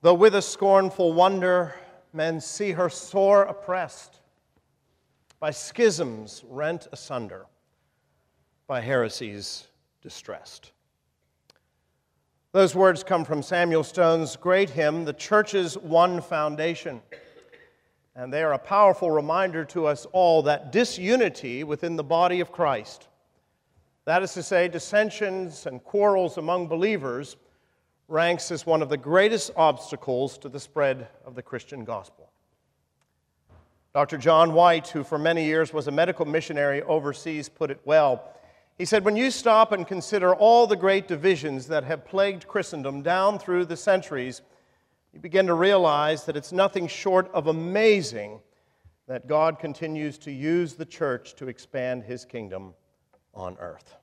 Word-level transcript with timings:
Though 0.00 0.14
with 0.14 0.36
a 0.36 0.42
scornful 0.42 1.12
wonder 1.12 1.74
men 2.12 2.40
see 2.40 2.72
her 2.72 2.88
sore 2.88 3.42
oppressed, 3.42 4.20
by 5.40 5.50
schisms 5.50 6.44
rent 6.48 6.86
asunder, 6.92 7.46
by 8.68 8.80
heresies 8.80 9.66
distressed. 10.00 10.70
Those 12.52 12.76
words 12.76 13.02
come 13.02 13.24
from 13.24 13.42
Samuel 13.42 13.82
Stone's 13.82 14.36
great 14.36 14.70
hymn, 14.70 15.04
The 15.04 15.12
Church's 15.12 15.76
One 15.76 16.20
Foundation. 16.20 17.02
And 18.14 18.32
they 18.32 18.42
are 18.42 18.54
a 18.54 18.58
powerful 18.58 19.10
reminder 19.10 19.64
to 19.66 19.86
us 19.86 20.06
all 20.12 20.42
that 20.42 20.72
disunity 20.72 21.64
within 21.64 21.96
the 21.96 22.04
body 22.04 22.40
of 22.40 22.52
Christ, 22.52 23.08
that 24.06 24.22
is 24.22 24.32
to 24.34 24.42
say, 24.42 24.68
dissensions 24.68 25.66
and 25.66 25.82
quarrels 25.82 26.38
among 26.38 26.68
believers, 26.68 27.36
ranks 28.08 28.50
as 28.50 28.64
one 28.64 28.80
of 28.80 28.88
the 28.88 28.96
greatest 28.96 29.50
obstacles 29.54 30.38
to 30.38 30.48
the 30.48 30.58
spread 30.58 31.08
of 31.26 31.34
the 31.34 31.42
Christian 31.42 31.84
gospel. 31.84 32.32
Dr. 33.94 34.16
John 34.16 34.52
White, 34.52 34.88
who 34.88 35.04
for 35.04 35.18
many 35.18 35.44
years 35.44 35.72
was 35.72 35.88
a 35.88 35.92
medical 35.92 36.24
missionary 36.24 36.82
overseas, 36.82 37.48
put 37.48 37.70
it 37.70 37.80
well. 37.84 38.34
He 38.78 38.84
said, 38.84 39.04
When 39.04 39.16
you 39.16 39.30
stop 39.30 39.72
and 39.72 39.86
consider 39.86 40.34
all 40.34 40.66
the 40.66 40.76
great 40.76 41.06
divisions 41.06 41.66
that 41.68 41.84
have 41.84 42.06
plagued 42.06 42.48
Christendom 42.48 43.02
down 43.02 43.38
through 43.38 43.66
the 43.66 43.76
centuries, 43.76 44.40
you 45.12 45.20
begin 45.20 45.46
to 45.46 45.54
realize 45.54 46.24
that 46.24 46.36
it's 46.36 46.52
nothing 46.52 46.86
short 46.86 47.30
of 47.32 47.46
amazing 47.46 48.40
that 49.06 49.26
God 49.26 49.58
continues 49.58 50.18
to 50.18 50.30
use 50.30 50.74
the 50.74 50.84
church 50.84 51.34
to 51.36 51.48
expand 51.48 52.04
his 52.04 52.24
kingdom 52.24 52.74
on 53.34 53.56
earth. 53.58 53.96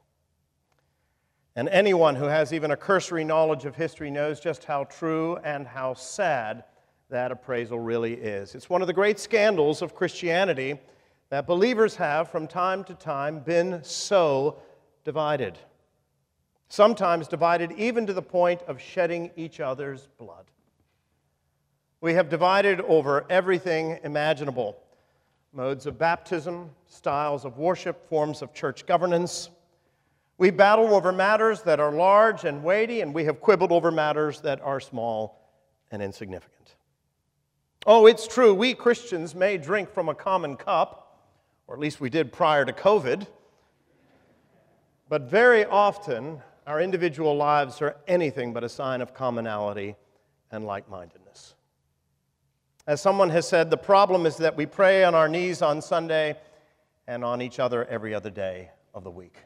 And 1.55 1.70
anyone 1.70 2.16
who 2.16 2.26
has 2.26 2.52
even 2.52 2.72
a 2.72 2.77
cursory 2.77 3.23
knowledge 3.23 3.66
of 3.66 3.76
history 3.76 4.12
knows 4.12 4.40
just 4.40 4.66
how 4.66 4.84
true 4.85 5.38
and 5.38 5.66
how 5.66 5.93
sad 5.93 6.66
that 7.10 7.32
appraisal 7.32 7.80
really 7.80 8.13
is. 8.13 8.55
It's 8.55 8.70
one 8.70 8.82
of 8.82 8.88
the 8.88 8.93
great 8.93 9.20
scandals 9.20 9.82
of 9.82 9.96
Christianity 9.96 10.77
that 11.30 11.48
believers 11.48 11.96
have 11.96 12.30
from 12.30 12.48
time 12.48 12.84
to 12.85 12.93
time 12.93 13.40
been 13.40 13.82
so 13.84 14.57
divided. 15.05 15.57
Sometimes 16.68 17.27
divided 17.27 17.71
even 17.74 18.05
to 18.08 18.13
the 18.13 18.21
point 18.21 18.62
of 18.63 18.82
shedding 18.82 19.32
each 19.37 19.60
other's 19.60 20.08
blood. 20.18 20.46
We 22.02 22.13
have 22.15 22.27
divided 22.27 22.82
over 22.82 23.26
everything 23.30 23.99
imaginable 24.04 24.77
modes 25.54 25.85
of 25.85 25.98
baptism, 25.98 26.70
styles 26.85 27.46
of 27.46 27.58
worship, 27.58 28.10
forms 28.10 28.41
of 28.41 28.54
church 28.54 28.85
governance. 28.85 29.49
We 30.38 30.52
battle 30.52 30.94
over 30.94 31.12
matters 31.12 31.62
that 31.64 31.80
are 31.80 31.91
large 31.91 32.44
and 32.44 32.64
weighty, 32.64 33.02
and 33.02 33.14
we 33.14 33.26
have 33.26 33.40
quibbled 33.40 33.72
over 33.72 33.91
matters 33.91 34.42
that 34.42 34.62
are 34.62 34.80
small 34.80 35.40
and 35.92 36.02
insignificant. 36.02 36.76
Oh, 37.86 38.05
it's 38.05 38.27
true, 38.27 38.54
we 38.54 38.74
Christians 38.74 39.36
may 39.36 39.58
drink 39.58 39.92
from 39.92 40.10
a 40.10 40.16
common 40.16 40.58
cup 40.58 41.05
or 41.68 41.76
at 41.76 41.80
least 41.80 42.00
we 42.00 42.10
did 42.10 42.32
prior 42.32 42.66
to 42.66 42.74
COVID. 42.74 43.27
But 45.10 45.24
very 45.24 45.66
often, 45.66 46.42
our 46.68 46.82
individual 46.82 47.36
lives 47.36 47.82
are 47.82 47.98
anything 48.08 48.54
but 48.54 48.64
a 48.64 48.70
sign 48.70 49.02
of 49.02 49.14
commonality 49.14 49.96
and 50.52 50.66
like 50.66 50.90
mindedness. 50.90 51.55
As 52.88 53.02
someone 53.02 53.32
has 53.32 53.48
said, 53.48 53.70
the 53.70 53.77
problem 53.77 54.26
is 54.26 54.38
that 54.38 54.55
we 54.55 54.66
pray 54.66 55.04
on 55.04 55.16
our 55.16 55.27
knees 55.27 55.62
on 55.62 55.82
Sunday 55.82 56.38
and 57.08 57.24
on 57.24 57.42
each 57.42 57.60
other 57.60 57.86
every 57.86 58.14
other 58.14 58.30
day 58.30 58.70
of 58.94 59.04
the 59.04 59.12
week. 59.12 59.38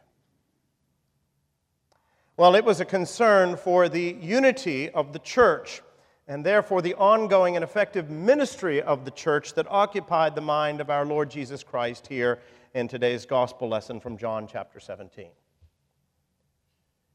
Well, 2.39 2.55
it 2.55 2.63
was 2.63 2.79
a 2.79 2.85
concern 2.85 3.57
for 3.57 3.89
the 3.89 4.15
unity 4.21 4.89
of 4.89 5.11
the 5.11 5.19
church 5.19 5.81
and 6.25 6.45
therefore 6.45 6.81
the 6.81 6.95
ongoing 6.95 7.57
and 7.57 7.65
effective 7.65 8.09
ministry 8.09 8.81
of 8.81 9.03
the 9.03 9.11
church 9.11 9.55
that 9.55 9.67
occupied 9.69 10.35
the 10.35 10.41
mind 10.41 10.79
of 10.79 10.89
our 10.89 11.05
Lord 11.05 11.29
Jesus 11.29 11.65
Christ 11.65 12.07
here 12.07 12.39
in 12.73 12.87
today's 12.87 13.25
gospel 13.25 13.67
lesson 13.67 13.99
from 13.99 14.15
John 14.15 14.47
chapter 14.47 14.79
17. 14.79 15.27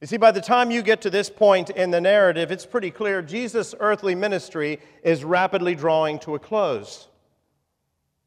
You 0.02 0.06
see, 0.06 0.18
by 0.18 0.30
the 0.30 0.42
time 0.42 0.70
you 0.70 0.82
get 0.82 1.00
to 1.00 1.08
this 1.08 1.30
point 1.30 1.70
in 1.70 1.90
the 1.90 2.02
narrative, 2.02 2.52
it's 2.52 2.66
pretty 2.66 2.90
clear 2.90 3.22
Jesus' 3.22 3.74
earthly 3.80 4.14
ministry 4.14 4.78
is 5.02 5.24
rapidly 5.24 5.74
drawing 5.74 6.18
to 6.18 6.34
a 6.34 6.38
close. 6.38 7.08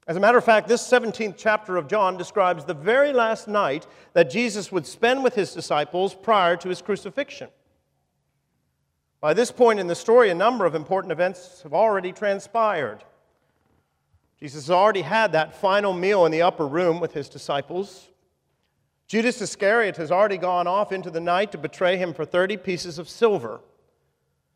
As 0.08 0.16
a 0.16 0.22
matter 0.22 0.38
of 0.38 0.46
fact, 0.46 0.70
this 0.70 0.88
17th 0.88 1.36
chapter 1.38 1.76
of 1.76 1.90
John 1.90 2.16
describes 2.16 2.64
the 2.64 2.74
very 2.74 3.12
last 3.12 3.50
night 3.50 3.86
that 4.14 4.30
Jesus 4.30 4.72
would 4.72 4.88
spend 4.88 5.22
with 5.22 5.36
his 5.36 5.54
disciples 5.54 6.16
prior 6.16 6.56
to 6.58 6.70
his 6.70 6.82
crucifixion. 6.82 7.50
By 9.20 9.34
this 9.34 9.52
point 9.52 9.82
in 9.82 9.88
the 9.88 9.96
story, 9.96 10.30
a 10.30 10.36
number 10.36 10.66
of 10.66 10.76
important 10.76 11.12
events 11.12 11.62
have 11.64 11.74
already 11.74 12.14
transpired. 12.14 13.04
Jesus 14.40 14.68
has 14.68 14.72
already 14.72 15.02
had 15.02 15.34
that 15.34 15.60
final 15.60 15.92
meal 15.92 16.26
in 16.26 16.32
the 16.32 16.44
upper 16.44 16.68
room 16.68 17.02
with 17.02 17.14
his 17.14 17.28
disciples. 17.28 18.08
Judas 19.08 19.42
Iscariot 19.42 19.98
has 19.98 20.12
already 20.12 20.38
gone 20.38 20.68
off 20.68 20.94
into 20.94 21.10
the 21.10 21.20
night 21.20 21.52
to 21.52 21.58
betray 21.58 21.98
him 21.98 22.14
for 22.14 22.24
30 22.24 22.56
pieces 22.58 22.98
of 22.98 23.10
silver. 23.10 23.60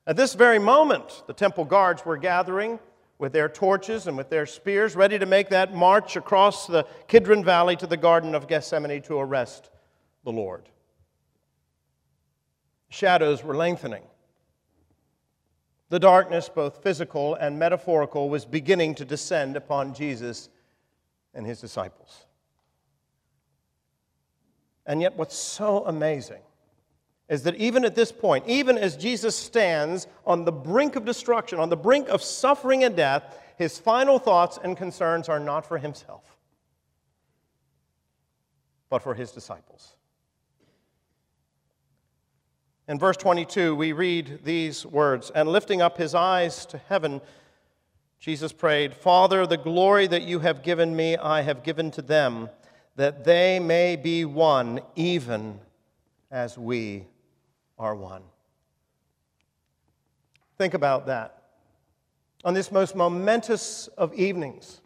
At 0.07 0.15
this 0.15 0.33
very 0.33 0.59
moment, 0.59 1.23
the 1.27 1.33
temple 1.33 1.65
guards 1.65 2.05
were 2.05 2.17
gathering 2.17 2.79
with 3.21 3.33
their 3.33 3.47
torches 3.47 4.07
and 4.07 4.17
with 4.17 4.31
their 4.31 4.47
spears, 4.47 4.95
ready 4.95 5.19
to 5.19 5.27
make 5.27 5.49
that 5.49 5.75
march 5.75 6.15
across 6.15 6.65
the 6.65 6.83
Kidron 7.07 7.43
Valley 7.43 7.75
to 7.75 7.85
the 7.85 7.95
Garden 7.95 8.33
of 8.33 8.47
Gethsemane 8.47 8.99
to 9.03 9.19
arrest 9.19 9.69
the 10.23 10.31
Lord. 10.31 10.67
Shadows 12.89 13.43
were 13.43 13.55
lengthening. 13.55 14.01
The 15.89 15.99
darkness, 15.99 16.49
both 16.49 16.81
physical 16.81 17.35
and 17.35 17.59
metaphorical, 17.59 18.27
was 18.27 18.43
beginning 18.43 18.95
to 18.95 19.05
descend 19.05 19.55
upon 19.55 19.93
Jesus 19.93 20.49
and 21.35 21.45
his 21.45 21.61
disciples. 21.61 22.25
And 24.87 24.99
yet, 24.99 25.15
what's 25.15 25.35
so 25.35 25.85
amazing 25.85 26.41
is 27.31 27.43
that 27.43 27.55
even 27.55 27.85
at 27.85 27.95
this 27.95 28.11
point, 28.11 28.43
even 28.45 28.77
as 28.77 28.97
Jesus 28.97 29.37
stands 29.37 30.05
on 30.25 30.43
the 30.43 30.51
brink 30.51 30.97
of 30.97 31.05
destruction, 31.05 31.59
on 31.59 31.69
the 31.69 31.77
brink 31.77 32.09
of 32.09 32.21
suffering 32.21 32.83
and 32.83 32.93
death, 32.93 33.39
his 33.57 33.79
final 33.79 34.19
thoughts 34.19 34.59
and 34.61 34.75
concerns 34.75 35.29
are 35.29 35.39
not 35.39 35.65
for 35.65 35.77
himself, 35.77 36.37
but 38.89 39.01
for 39.01 39.13
his 39.13 39.31
disciples. 39.31 39.95
In 42.89 42.99
verse 42.99 43.15
22, 43.15 43.75
we 43.75 43.93
read 43.93 44.41
these 44.43 44.85
words 44.85 45.29
And 45.29 45.47
lifting 45.47 45.81
up 45.81 45.97
his 45.97 46.13
eyes 46.13 46.65
to 46.65 46.77
heaven, 46.89 47.21
Jesus 48.19 48.51
prayed, 48.51 48.93
Father, 48.93 49.47
the 49.47 49.55
glory 49.55 50.05
that 50.07 50.23
you 50.23 50.39
have 50.39 50.63
given 50.63 50.93
me, 50.93 51.15
I 51.15 51.43
have 51.43 51.63
given 51.63 51.91
to 51.91 52.01
them, 52.01 52.49
that 52.97 53.23
they 53.23 53.57
may 53.57 53.95
be 53.95 54.25
one, 54.25 54.81
even 54.97 55.61
as 56.29 56.57
we 56.57 57.05
are 57.81 57.95
one. 57.95 58.21
Think 60.59 60.75
about 60.75 61.07
that. 61.07 61.41
On 62.45 62.53
this 62.53 62.71
most 62.71 62.95
momentous 62.95 63.87
of 63.97 64.13
evenings, 64.13 64.81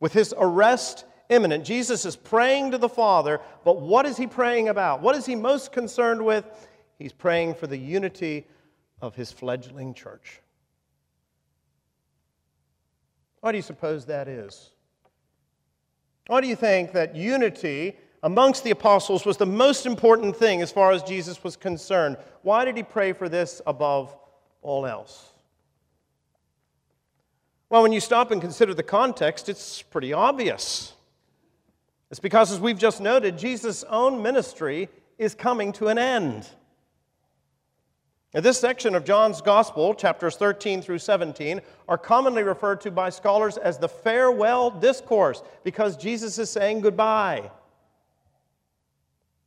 with 0.00 0.14
his 0.14 0.34
arrest 0.36 1.04
imminent, 1.28 1.64
Jesus 1.64 2.06
is 2.06 2.16
praying 2.16 2.70
to 2.70 2.78
the 2.78 2.88
Father, 2.88 3.40
but 3.64 3.80
what 3.82 4.06
is 4.06 4.16
he 4.16 4.26
praying 4.26 4.68
about? 4.68 5.02
What 5.02 5.14
is 5.14 5.26
he 5.26 5.36
most 5.36 5.72
concerned 5.72 6.24
with? 6.24 6.46
He's 6.98 7.12
praying 7.12 7.54
for 7.54 7.66
the 7.66 7.76
unity 7.76 8.46
of 9.02 9.14
his 9.14 9.30
fledgling 9.30 9.92
church. 9.92 10.40
Why 13.40 13.52
do 13.52 13.58
you 13.58 13.62
suppose 13.62 14.06
that 14.06 14.26
is? 14.26 14.70
Why 16.28 16.40
do 16.40 16.48
you 16.48 16.56
think 16.56 16.92
that 16.92 17.14
unity 17.14 17.96
amongst 18.26 18.64
the 18.64 18.72
apostles 18.72 19.24
was 19.24 19.36
the 19.36 19.46
most 19.46 19.86
important 19.86 20.36
thing 20.36 20.60
as 20.60 20.72
far 20.72 20.90
as 20.90 21.04
Jesus 21.04 21.44
was 21.44 21.56
concerned? 21.56 22.16
Why 22.42 22.64
did 22.64 22.76
he 22.76 22.82
pray 22.82 23.12
for 23.12 23.28
this 23.28 23.62
above 23.68 24.16
all 24.62 24.84
else? 24.84 25.30
Well, 27.70 27.82
when 27.82 27.92
you 27.92 28.00
stop 28.00 28.32
and 28.32 28.40
consider 28.40 28.74
the 28.74 28.82
context, 28.82 29.48
it's 29.48 29.80
pretty 29.80 30.12
obvious. 30.12 30.92
It's 32.10 32.18
because, 32.18 32.50
as 32.50 32.58
we've 32.58 32.78
just 32.78 33.00
noted, 33.00 33.38
Jesus' 33.38 33.84
own 33.84 34.20
ministry 34.20 34.88
is 35.18 35.36
coming 35.36 35.72
to 35.74 35.86
an 35.86 35.96
end. 35.96 36.48
Now, 38.34 38.40
this 38.40 38.58
section 38.58 38.96
of 38.96 39.04
John's 39.04 39.40
Gospel, 39.40 39.94
chapters 39.94 40.34
13 40.34 40.82
through 40.82 40.98
17, 40.98 41.60
are 41.86 41.96
commonly 41.96 42.42
referred 42.42 42.80
to 42.80 42.90
by 42.90 43.10
scholars 43.10 43.56
as 43.56 43.78
the 43.78 43.88
farewell 43.88 44.68
discourse 44.72 45.44
because 45.62 45.96
Jesus 45.96 46.40
is 46.40 46.50
saying 46.50 46.80
goodbye. 46.80 47.52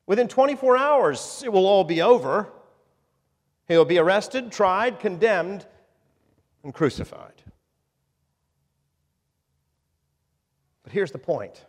Within 0.09 0.27
24 0.27 0.75
hours, 0.75 1.43
it 1.45 1.53
will 1.53 1.67
all 1.67 1.83
be 1.83 2.01
over. 2.01 2.49
He 3.67 3.77
will 3.77 3.85
be 3.85 3.99
arrested, 3.99 4.51
tried, 4.51 4.99
condemned, 4.99 5.67
and 6.63 6.73
crucified. 6.73 7.43
But 10.81 10.93
here's 10.93 11.11
the 11.11 11.19
point 11.19 11.63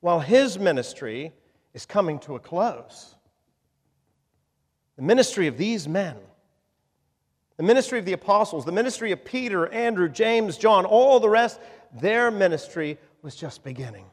while 0.00 0.20
his 0.20 0.60
ministry 0.60 1.32
is 1.74 1.86
coming 1.86 2.20
to 2.20 2.36
a 2.36 2.38
close, 2.38 3.16
the 4.94 5.02
ministry 5.02 5.48
of 5.48 5.58
these 5.58 5.88
men, 5.88 6.14
The 7.56 7.64
ministry 7.64 7.98
of 7.98 8.04
the 8.04 8.12
apostles, 8.12 8.64
the 8.64 8.70
ministry 8.70 9.10
of 9.10 9.24
Peter, 9.24 9.66
Andrew, 9.72 10.08
James, 10.08 10.56
John, 10.56 10.84
all 10.84 11.18
the 11.18 11.28
rest, 11.28 11.58
their 12.00 12.30
ministry 12.30 12.96
was 13.22 13.34
just 13.34 13.64
beginning. 13.64 14.04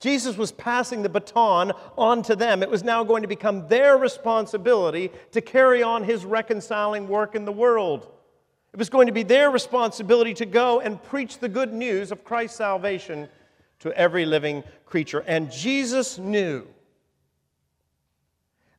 Jesus 0.00 0.36
was 0.36 0.52
passing 0.52 1.02
the 1.02 1.08
baton 1.08 1.72
on 1.96 2.22
to 2.22 2.36
them. 2.36 2.62
It 2.62 2.70
was 2.70 2.84
now 2.84 3.02
going 3.02 3.22
to 3.22 3.28
become 3.28 3.66
their 3.66 3.96
responsibility 3.96 5.10
to 5.32 5.40
carry 5.40 5.82
on 5.82 6.04
his 6.04 6.24
reconciling 6.24 7.08
work 7.08 7.34
in 7.34 7.44
the 7.44 7.52
world. 7.52 8.06
It 8.72 8.78
was 8.78 8.90
going 8.90 9.06
to 9.08 9.12
be 9.12 9.24
their 9.24 9.50
responsibility 9.50 10.34
to 10.34 10.46
go 10.46 10.80
and 10.80 11.02
preach 11.02 11.38
the 11.38 11.48
good 11.48 11.72
news 11.72 12.12
of 12.12 12.22
Christ's 12.22 12.58
salvation 12.58 13.28
to 13.80 13.92
every 13.96 14.24
living 14.24 14.62
creature. 14.86 15.24
And 15.26 15.50
Jesus 15.50 16.18
knew 16.18 16.66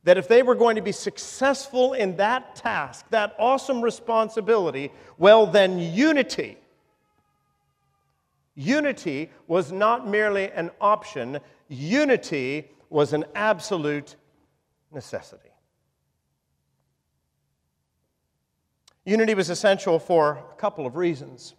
that 0.04 0.16
if 0.16 0.28
they 0.28 0.42
were 0.42 0.54
going 0.54 0.76
to 0.76 0.82
be 0.82 0.92
successful 0.92 1.92
in 1.92 2.16
that 2.16 2.56
task, 2.56 3.04
that 3.10 3.34
awesome 3.38 3.82
responsibility, 3.82 4.90
well, 5.18 5.46
then 5.46 5.78
unity 5.78 6.56
Unity 8.60 9.30
was 9.46 9.72
not 9.72 10.06
merely 10.06 10.50
an 10.50 10.70
option, 10.82 11.40
unity 11.68 12.70
was 12.90 13.14
an 13.14 13.24
absolute 13.34 14.16
necessity. 14.92 15.48
Unity 19.06 19.32
was 19.32 19.48
essential 19.48 19.98
for 19.98 20.44
a 20.52 20.56
couple 20.56 20.84
of 20.84 20.96
reasons. 20.96 21.54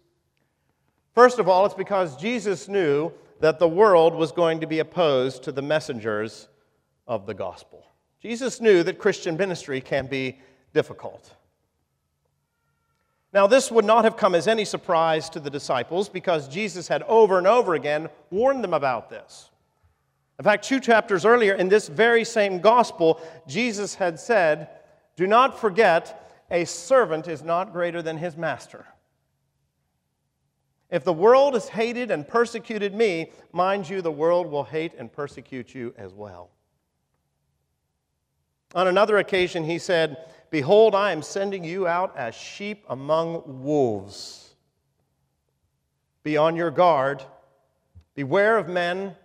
First 1.16 1.40
of 1.40 1.50
all, 1.50 1.66
it's 1.66 1.74
because 1.74 2.16
Jesus 2.18 2.68
knew 2.68 3.12
that 3.40 3.58
the 3.58 3.68
world 3.68 4.14
was 4.14 4.32
going 4.32 4.60
to 4.60 4.68
be 4.68 4.78
opposed 4.78 5.42
to 5.46 5.52
the 5.52 5.64
messengers 5.64 6.50
of 7.08 7.26
the 7.26 7.34
gospel. 7.34 7.84
Jesus 8.22 8.62
knew 8.62 8.84
that 8.84 9.00
Christian 9.00 9.36
ministry 9.38 9.82
can 9.82 10.06
be 10.06 10.38
difficult. 10.72 11.34
Now, 13.34 13.48
this 13.48 13.72
would 13.72 13.86
not 13.86 14.04
have 14.04 14.18
come 14.18 14.36
as 14.36 14.48
any 14.48 14.66
surprise 14.66 15.30
to 15.30 15.40
the 15.40 15.50
disciples 15.50 16.10
because 16.10 16.50
Jesus 16.50 16.88
had 16.88 17.04
over 17.04 17.38
and 17.38 17.48
over 17.48 17.76
again 17.76 18.10
warned 18.30 18.64
them 18.64 18.74
about 18.74 19.10
this. 19.10 19.50
In 20.38 20.44
fact, 20.44 20.66
two 20.66 20.80
chapters 20.80 21.24
earlier 21.24 21.54
in 21.54 21.70
this 21.70 21.88
very 21.88 22.26
same 22.26 22.60
gospel, 22.60 23.22
Jesus 23.48 23.96
had 23.96 24.20
said, 24.20 24.70
Do 25.16 25.28
not 25.28 25.60
forget, 25.60 26.46
a 26.50 26.66
servant 26.66 27.28
is 27.28 27.42
not 27.42 27.72
greater 27.72 28.02
than 28.02 28.18
his 28.18 28.36
master. 28.36 28.86
If 30.90 31.06
the 31.06 31.14
world 31.14 31.54
has 31.54 31.70
hated 31.70 32.12
and 32.12 32.28
persecuted 32.28 32.94
me, 32.94 33.32
mind 33.54 33.90
you, 33.90 34.02
the 34.02 34.12
world 34.12 34.48
will 34.48 34.66
hate 34.66 34.92
and 34.98 35.12
persecute 35.12 35.74
you 35.74 35.94
as 35.98 36.14
well. 36.14 36.50
On 38.76 38.88
another 38.88 39.18
occasion, 39.18 39.64
he 39.64 39.80
said, 39.80 40.18
Behold, 40.52 40.94
I 40.94 41.14
am 41.14 41.22
sending 41.22 41.64
you 41.64 41.88
out 41.88 42.16
as 42.18 42.36
sheep 42.36 42.84
among 42.90 43.64
wolves. 43.64 44.54
Be 46.24 46.38
on 46.38 46.56
your 46.56 46.70
guard. 46.72 47.24
Beware 48.16 48.58
of 48.58 48.68
men, 48.68 49.16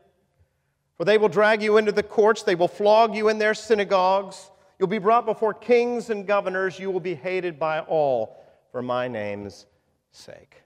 for 0.96 1.05
they 1.05 1.19
will 1.19 1.28
drag 1.28 1.61
you 1.61 1.76
into 1.76 1.90
the 1.90 2.02
courts, 2.02 2.44
they 2.44 2.55
will 2.55 2.69
flog 2.69 3.14
you 3.14 3.28
in 3.28 3.38
their 3.38 3.52
synagogues. 3.52 4.50
You'll 4.78 4.88
be 4.88 4.99
brought 4.99 5.26
before 5.26 5.52
kings 5.52 6.11
and 6.11 6.26
governors. 6.26 6.78
You 6.78 6.90
will 6.90 7.00
be 7.00 7.14
hated 7.14 7.58
by 7.58 7.81
all 7.81 8.44
for 8.70 8.81
my 8.81 9.08
name's 9.08 9.67
sake. 10.12 10.62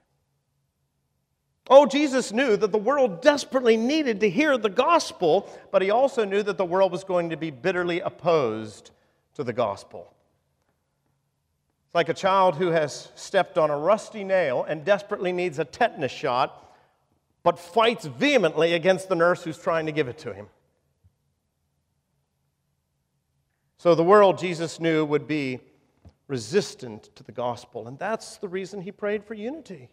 Oh, 1.69 1.85
Jesus 1.85 2.31
knew 2.31 2.57
that 2.57 2.71
the 2.71 2.77
world 2.77 3.21
desperately 3.21 3.77
needed 3.77 4.19
to 4.19 4.29
hear 4.29 4.57
the 4.57 4.69
gospel, 4.69 5.49
but 5.71 5.81
he 5.81 5.89
also 5.89 6.25
knew 6.25 6.43
that 6.43 6.57
the 6.57 6.65
world 6.65 6.91
was 6.91 7.03
going 7.03 7.29
to 7.29 7.37
be 7.37 7.49
bitterly 7.49 8.01
opposed 8.01 8.91
to 9.35 9.43
the 9.43 9.53
gospel. 9.53 10.13
It's 11.91 11.95
like 11.95 12.07
a 12.07 12.13
child 12.13 12.55
who 12.55 12.67
has 12.67 13.09
stepped 13.15 13.57
on 13.57 13.69
a 13.69 13.77
rusty 13.77 14.23
nail 14.23 14.63
and 14.63 14.85
desperately 14.85 15.33
needs 15.33 15.59
a 15.59 15.65
tetanus 15.65 16.13
shot, 16.13 16.73
but 17.43 17.59
fights 17.59 18.05
vehemently 18.05 18.71
against 18.75 19.09
the 19.09 19.15
nurse 19.15 19.43
who's 19.43 19.57
trying 19.57 19.87
to 19.87 19.91
give 19.91 20.07
it 20.07 20.17
to 20.19 20.33
him. 20.33 20.47
So 23.77 23.93
the 23.93 24.05
world, 24.05 24.37
Jesus 24.37 24.79
knew, 24.79 25.03
would 25.03 25.27
be 25.27 25.59
resistant 26.29 27.13
to 27.17 27.23
the 27.23 27.33
gospel, 27.33 27.89
and 27.89 27.99
that's 27.99 28.37
the 28.37 28.47
reason 28.47 28.79
he 28.79 28.93
prayed 28.93 29.25
for 29.25 29.33
unity. 29.33 29.89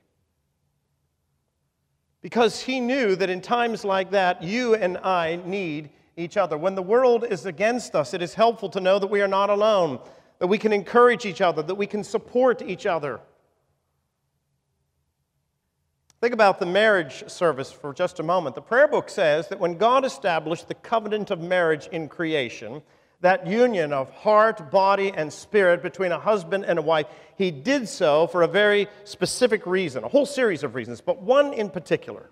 Because 2.20 2.62
he 2.62 2.78
knew 2.78 3.16
that 3.16 3.28
in 3.28 3.40
times 3.40 3.84
like 3.84 4.12
that, 4.12 4.40
you 4.40 4.76
and 4.76 4.98
I 4.98 5.40
need 5.44 5.90
each 6.16 6.36
other. 6.36 6.56
When 6.56 6.76
the 6.76 6.80
world 6.82 7.24
is 7.28 7.44
against 7.44 7.96
us, 7.96 8.14
it 8.14 8.22
is 8.22 8.34
helpful 8.34 8.68
to 8.68 8.80
know 8.80 9.00
that 9.00 9.08
we 9.08 9.20
are 9.20 9.26
not 9.26 9.50
alone 9.50 9.98
that 10.38 10.46
we 10.46 10.58
can 10.58 10.72
encourage 10.72 11.26
each 11.26 11.40
other, 11.40 11.62
that 11.62 11.74
we 11.74 11.86
can 11.86 12.04
support 12.04 12.62
each 12.62 12.86
other. 12.86 13.20
Think 16.20 16.34
about 16.34 16.58
the 16.58 16.66
marriage 16.66 17.28
service 17.28 17.70
for 17.70 17.94
just 17.94 18.18
a 18.18 18.24
moment. 18.24 18.56
The 18.56 18.62
prayer 18.62 18.88
book 18.88 19.08
says 19.08 19.48
that 19.48 19.60
when 19.60 19.78
God 19.78 20.04
established 20.04 20.66
the 20.66 20.74
covenant 20.74 21.30
of 21.30 21.40
marriage 21.40 21.86
in 21.92 22.08
creation, 22.08 22.82
that 23.20 23.46
union 23.46 23.92
of 23.92 24.10
heart, 24.10 24.70
body, 24.70 25.12
and 25.12 25.32
spirit 25.32 25.82
between 25.82 26.10
a 26.10 26.18
husband 26.18 26.64
and 26.64 26.78
a 26.78 26.82
wife, 26.82 27.06
he 27.36 27.52
did 27.52 27.88
so 27.88 28.26
for 28.26 28.42
a 28.42 28.48
very 28.48 28.88
specific 29.04 29.64
reason, 29.66 30.02
a 30.02 30.08
whole 30.08 30.26
series 30.26 30.64
of 30.64 30.74
reasons, 30.74 31.00
but 31.00 31.22
one 31.22 31.52
in 31.52 31.70
particular. 31.70 32.30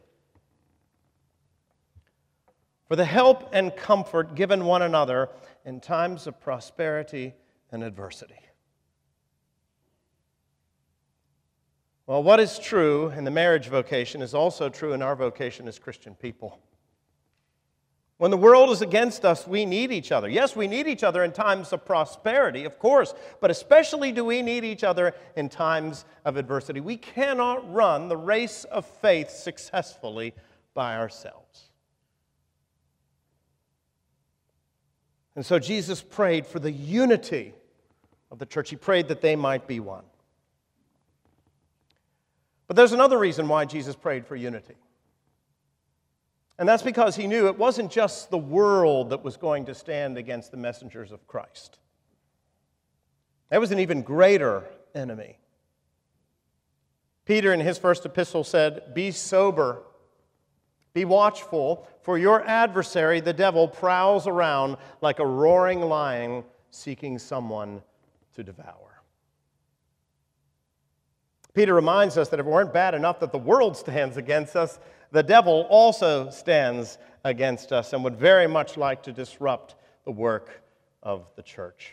For 2.88 2.96
the 2.96 3.04
help 3.04 3.50
and 3.52 3.74
comfort 3.74 4.34
given 4.34 4.64
one 4.64 4.82
another 4.82 5.28
in 5.64 5.80
times 5.80 6.26
of 6.28 6.40
prosperity 6.40 7.34
and 7.72 7.82
adversity. 7.82 8.38
Well, 12.06 12.22
what 12.22 12.38
is 12.38 12.58
true 12.58 13.08
in 13.16 13.24
the 13.24 13.32
marriage 13.32 13.66
vocation 13.66 14.22
is 14.22 14.32
also 14.32 14.68
true 14.68 14.92
in 14.92 15.02
our 15.02 15.16
vocation 15.16 15.66
as 15.66 15.78
Christian 15.78 16.14
people. 16.14 16.60
When 18.18 18.30
the 18.30 18.36
world 18.36 18.70
is 18.70 18.80
against 18.80 19.26
us, 19.26 19.46
we 19.46 19.66
need 19.66 19.92
each 19.92 20.10
other. 20.10 20.28
Yes, 20.28 20.56
we 20.56 20.68
need 20.68 20.86
each 20.86 21.02
other 21.02 21.22
in 21.24 21.32
times 21.32 21.72
of 21.72 21.84
prosperity, 21.84 22.64
of 22.64 22.78
course, 22.78 23.12
but 23.40 23.50
especially 23.50 24.10
do 24.10 24.24
we 24.24 24.40
need 24.40 24.64
each 24.64 24.84
other 24.84 25.14
in 25.36 25.50
times 25.50 26.06
of 26.24 26.38
adversity. 26.38 26.80
We 26.80 26.96
cannot 26.96 27.70
run 27.70 28.08
the 28.08 28.16
race 28.16 28.64
of 28.64 28.86
faith 28.86 29.28
successfully 29.28 30.32
by 30.72 30.96
ourselves. 30.96 31.72
And 35.36 35.44
so 35.44 35.58
Jesus 35.58 36.02
prayed 36.02 36.46
for 36.46 36.58
the 36.58 36.72
unity 36.72 37.54
of 38.30 38.38
the 38.38 38.46
church. 38.46 38.70
He 38.70 38.76
prayed 38.76 39.08
that 39.08 39.20
they 39.20 39.36
might 39.36 39.66
be 39.68 39.78
one. 39.78 40.04
But 42.66 42.76
there's 42.76 42.92
another 42.92 43.18
reason 43.18 43.46
why 43.46 43.66
Jesus 43.66 43.94
prayed 43.94 44.26
for 44.26 44.34
unity. 44.34 44.74
And 46.58 46.66
that's 46.66 46.82
because 46.82 47.14
he 47.16 47.26
knew 47.26 47.46
it 47.46 47.58
wasn't 47.58 47.92
just 47.92 48.30
the 48.30 48.38
world 48.38 49.10
that 49.10 49.22
was 49.22 49.36
going 49.36 49.66
to 49.66 49.74
stand 49.74 50.16
against 50.16 50.50
the 50.50 50.56
messengers 50.56 51.12
of 51.12 51.26
Christ. 51.26 51.78
There 53.50 53.60
was 53.60 53.72
an 53.72 53.78
even 53.78 54.02
greater 54.02 54.64
enemy. 54.94 55.38
Peter, 57.26 57.52
in 57.52 57.60
his 57.60 57.76
first 57.76 58.06
epistle, 58.06 58.42
said, 58.42 58.94
Be 58.94 59.10
sober 59.10 59.82
be 60.96 61.04
watchful, 61.04 61.86
for 62.00 62.16
your 62.16 62.42
adversary, 62.46 63.20
the 63.20 63.32
devil, 63.34 63.68
prowls 63.68 64.26
around 64.26 64.78
like 65.02 65.18
a 65.18 65.26
roaring 65.26 65.82
lion 65.82 66.42
seeking 66.70 67.18
someone 67.18 67.82
to 68.34 68.42
devour. 68.42 69.02
Peter 71.52 71.74
reminds 71.74 72.16
us 72.16 72.30
that 72.30 72.40
if 72.40 72.46
it 72.46 72.48
weren't 72.48 72.72
bad 72.72 72.94
enough 72.94 73.20
that 73.20 73.30
the 73.30 73.36
world 73.36 73.76
stands 73.76 74.16
against 74.16 74.56
us, 74.56 74.78
the 75.12 75.22
devil 75.22 75.66
also 75.68 76.30
stands 76.30 76.96
against 77.24 77.72
us 77.72 77.92
and 77.92 78.02
would 78.02 78.16
very 78.16 78.46
much 78.46 78.78
like 78.78 79.02
to 79.02 79.12
disrupt 79.12 79.74
the 80.06 80.10
work 80.10 80.62
of 81.02 81.26
the 81.36 81.42
church. 81.42 81.92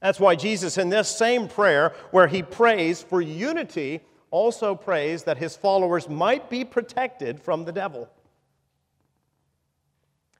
That's 0.00 0.20
why 0.20 0.36
Jesus, 0.36 0.78
in 0.78 0.88
this 0.88 1.08
same 1.08 1.48
prayer, 1.48 1.94
where 2.12 2.28
he 2.28 2.44
prays 2.44 3.02
for 3.02 3.20
unity 3.20 4.02
also 4.30 4.74
prays 4.74 5.24
that 5.24 5.38
his 5.38 5.56
followers 5.56 6.08
might 6.08 6.50
be 6.50 6.64
protected 6.64 7.40
from 7.40 7.64
the 7.64 7.72
devil. 7.72 8.08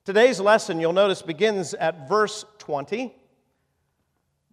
Today's 0.04 0.40
lesson, 0.40 0.80
you'll 0.80 0.92
notice, 0.92 1.21
begins 1.21 1.75
at 1.75 2.09
verse 2.09 2.45
20. 2.59 3.14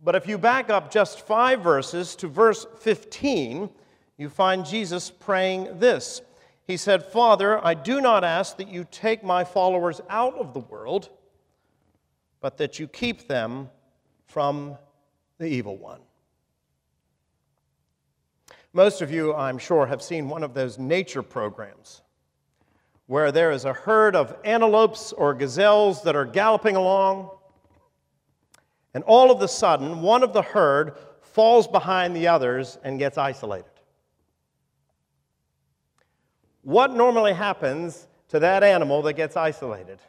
But 0.04 0.16
if 0.16 0.28
you 0.28 0.38
back 0.38 0.70
up 0.70 0.92
just 0.92 1.26
five 1.26 1.62
verses 1.62 2.16
to 2.18 2.28
verse 2.28 2.66
15, 2.80 3.70
you 4.18 4.30
find 4.30 4.66
Jesus 4.66 5.10
praying 5.10 5.80
this. 5.80 6.22
He 6.68 6.78
said, 6.78 7.04
Father, 7.04 7.64
I 7.66 7.74
do 7.74 8.02
not 8.02 8.24
ask 8.24 8.58
that 8.58 8.68
you 8.68 8.86
take 8.90 9.24
my 9.24 9.44
followers 9.44 10.02
out 10.10 10.36
of 10.36 10.54
the 10.54 10.60
world, 10.60 11.10
but 12.42 12.58
that 12.58 12.80
you 12.80 12.88
keep 12.88 13.28
them 13.28 13.70
from 14.26 14.78
the 15.38 15.48
evil 15.48 15.78
one. 15.78 16.02
Most 18.76 19.02
of 19.02 19.10
you, 19.10 19.34
I'm 19.34 19.58
sure, 19.58 19.86
have 19.86 20.02
seen 20.02 20.28
one 20.28 20.44
of 20.44 20.54
those 20.54 20.78
nature 20.78 21.24
programs 21.24 22.02
where 23.06 23.32
there 23.32 23.52
is 23.52 23.64
a 23.64 23.72
herd 23.72 24.18
of 24.18 24.36
antelopes 24.44 25.14
or 25.14 25.34
gazelles 25.34 26.04
that 26.04 26.14
are 26.14 26.26
galloping 26.26 26.76
along, 26.76 27.30
And 28.94 29.02
all 29.06 29.32
of 29.32 29.42
a 29.42 29.48
sudden, 29.48 30.02
one 30.02 30.24
of 30.24 30.34
the 30.34 30.42
herd 30.42 30.98
falls 31.22 31.68
behind 31.68 32.16
the 32.16 32.28
others 32.28 32.78
and 32.84 33.00
gets 33.00 33.18
isolated. 33.18 33.72
What 36.62 36.92
normally 36.94 37.34
happens 37.34 38.08
to 38.30 38.40
that 38.40 38.62
animal 38.62 39.02
that 39.04 39.14
gets 39.14 39.38
isolated? 39.38 40.00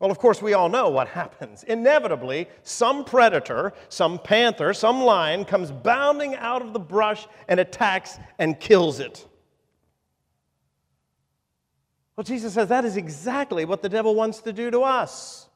Well, 0.00 0.10
of 0.12 0.18
course, 0.18 0.40
we 0.40 0.54
all 0.54 0.68
know 0.68 0.90
what 0.90 1.08
happens. 1.08 1.64
Inevitably, 1.64 2.48
some 2.62 3.04
predator, 3.04 3.72
some 3.88 4.18
panther, 4.18 4.72
some 4.72 5.02
lion 5.02 5.44
comes 5.44 5.72
bounding 5.72 6.36
out 6.36 6.62
of 6.62 6.72
the 6.72 6.78
brush 6.78 7.26
and 7.48 7.58
attacks 7.58 8.18
and 8.38 8.60
kills 8.60 9.00
it. 9.00 9.26
Well, 12.14 12.24
Jesus 12.24 12.54
says 12.54 12.68
that 12.68 12.84
is 12.84 12.96
exactly 12.96 13.64
what 13.64 13.82
the 13.82 13.88
devil 13.88 14.14
wants 14.14 14.40
to 14.42 14.52
do 14.52 14.70
to 14.70 14.82
us. 14.82 15.48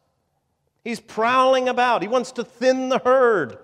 He's 0.82 1.00
prowling 1.00 1.68
about, 1.68 2.02
he 2.02 2.08
wants 2.08 2.32
to 2.32 2.44
thin 2.44 2.88
the 2.88 2.98
herd. 2.98 3.58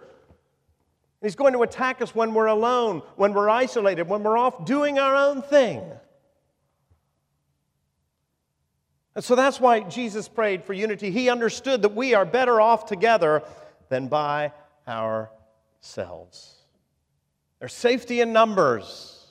He's 1.21 1.35
going 1.35 1.55
to 1.55 1.63
attack 1.63 2.01
us 2.01 2.15
when 2.15 2.35
we're 2.35 2.47
alone, 2.47 3.03
when 3.17 3.35
we're 3.35 3.51
isolated, 3.51 4.09
when 4.09 4.23
we're 4.23 4.39
off 4.39 4.65
doing 4.65 5.01
our 5.01 5.17
own 5.17 5.43
thing. 5.43 5.83
And 9.15 9.25
so 9.25 9.35
that's 9.35 9.61
why 9.61 9.81
Jesus 9.81 10.29
prayed 10.29 10.65
for 10.65 10.73
unity. 10.73 11.11
He 11.11 11.29
understood 11.29 11.83
that 11.83 11.95
we 11.95 12.15
are 12.15 12.25
better 12.25 12.61
off 12.61 12.87
together 12.87 13.43
than 13.89 14.09
by 14.09 14.53
ourselves. 14.87 16.55
There's 17.59 17.73
safety 17.73 18.21
in 18.21 18.33
numbers. 18.33 19.27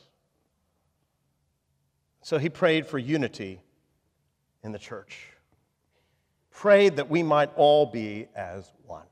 So 2.22 2.38
he 2.38 2.50
prayed 2.50 2.86
for 2.86 3.00
unity 3.00 3.62
in 4.64 4.74
the 4.74 4.80
church. 4.80 5.28
Prayed 6.52 6.98
that 6.98 7.10
we 7.10 7.24
might 7.24 7.52
all 7.56 7.86
be 7.86 8.28
as 8.36 8.70
one. 8.86 9.06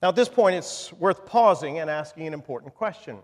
Now, 0.00 0.08
at 0.08 0.16
this 0.16 0.30
point, 0.30 0.56
it's 0.56 0.92
worth 0.94 1.26
pausing 1.26 1.78
and 1.78 1.90
asking 1.90 2.26
an 2.26 2.32
important 2.32 2.74
question. 2.74 3.18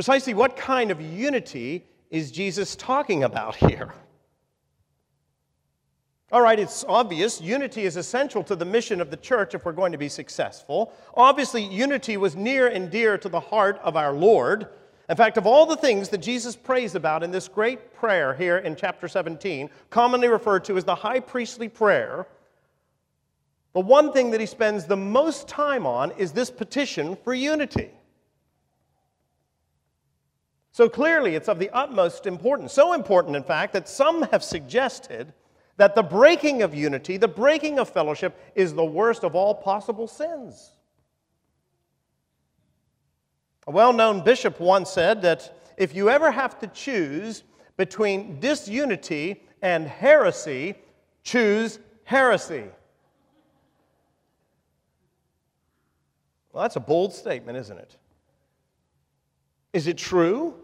Precisely 0.00 0.32
what 0.32 0.56
kind 0.56 0.90
of 0.90 0.98
unity 0.98 1.84
is 2.08 2.30
Jesus 2.30 2.74
talking 2.74 3.24
about 3.24 3.54
here? 3.54 3.92
All 6.32 6.40
right, 6.40 6.58
it's 6.58 6.86
obvious 6.88 7.38
unity 7.38 7.82
is 7.82 7.98
essential 7.98 8.42
to 8.44 8.56
the 8.56 8.64
mission 8.64 9.02
of 9.02 9.10
the 9.10 9.18
church 9.18 9.54
if 9.54 9.66
we're 9.66 9.72
going 9.72 9.92
to 9.92 9.98
be 9.98 10.08
successful. 10.08 10.94
Obviously, 11.12 11.62
unity 11.62 12.16
was 12.16 12.34
near 12.34 12.68
and 12.68 12.90
dear 12.90 13.18
to 13.18 13.28
the 13.28 13.40
heart 13.40 13.78
of 13.82 13.94
our 13.94 14.14
Lord. 14.14 14.68
In 15.10 15.18
fact, 15.18 15.36
of 15.36 15.46
all 15.46 15.66
the 15.66 15.76
things 15.76 16.08
that 16.08 16.22
Jesus 16.22 16.56
prays 16.56 16.94
about 16.94 17.22
in 17.22 17.30
this 17.30 17.46
great 17.46 17.92
prayer 17.92 18.32
here 18.32 18.56
in 18.56 18.76
chapter 18.76 19.06
17, 19.06 19.68
commonly 19.90 20.28
referred 20.28 20.64
to 20.64 20.78
as 20.78 20.84
the 20.84 20.94
high 20.94 21.20
priestly 21.20 21.68
prayer, 21.68 22.26
the 23.74 23.80
one 23.80 24.14
thing 24.14 24.30
that 24.30 24.40
he 24.40 24.46
spends 24.46 24.86
the 24.86 24.96
most 24.96 25.46
time 25.46 25.86
on 25.86 26.10
is 26.12 26.32
this 26.32 26.50
petition 26.50 27.18
for 27.22 27.34
unity. 27.34 27.90
So 30.72 30.88
clearly, 30.88 31.34
it's 31.34 31.48
of 31.48 31.58
the 31.58 31.70
utmost 31.70 32.26
importance. 32.26 32.72
So 32.72 32.92
important, 32.92 33.36
in 33.36 33.42
fact, 33.42 33.72
that 33.72 33.88
some 33.88 34.22
have 34.22 34.44
suggested 34.44 35.32
that 35.76 35.94
the 35.94 36.02
breaking 36.02 36.62
of 36.62 36.74
unity, 36.74 37.16
the 37.16 37.26
breaking 37.26 37.78
of 37.78 37.88
fellowship, 37.88 38.38
is 38.54 38.74
the 38.74 38.84
worst 38.84 39.24
of 39.24 39.34
all 39.34 39.54
possible 39.54 40.06
sins. 40.06 40.72
A 43.66 43.70
well 43.70 43.92
known 43.92 44.22
bishop 44.22 44.60
once 44.60 44.90
said 44.90 45.22
that 45.22 45.58
if 45.76 45.94
you 45.94 46.10
ever 46.10 46.30
have 46.30 46.58
to 46.60 46.66
choose 46.68 47.42
between 47.76 48.38
disunity 48.40 49.42
and 49.62 49.86
heresy, 49.86 50.74
choose 51.24 51.78
heresy. 52.04 52.64
Well, 56.52 56.62
that's 56.62 56.76
a 56.76 56.80
bold 56.80 57.14
statement, 57.14 57.56
isn't 57.58 57.78
it? 57.78 57.96
Is 59.72 59.86
it 59.86 59.98
true? 59.98 60.54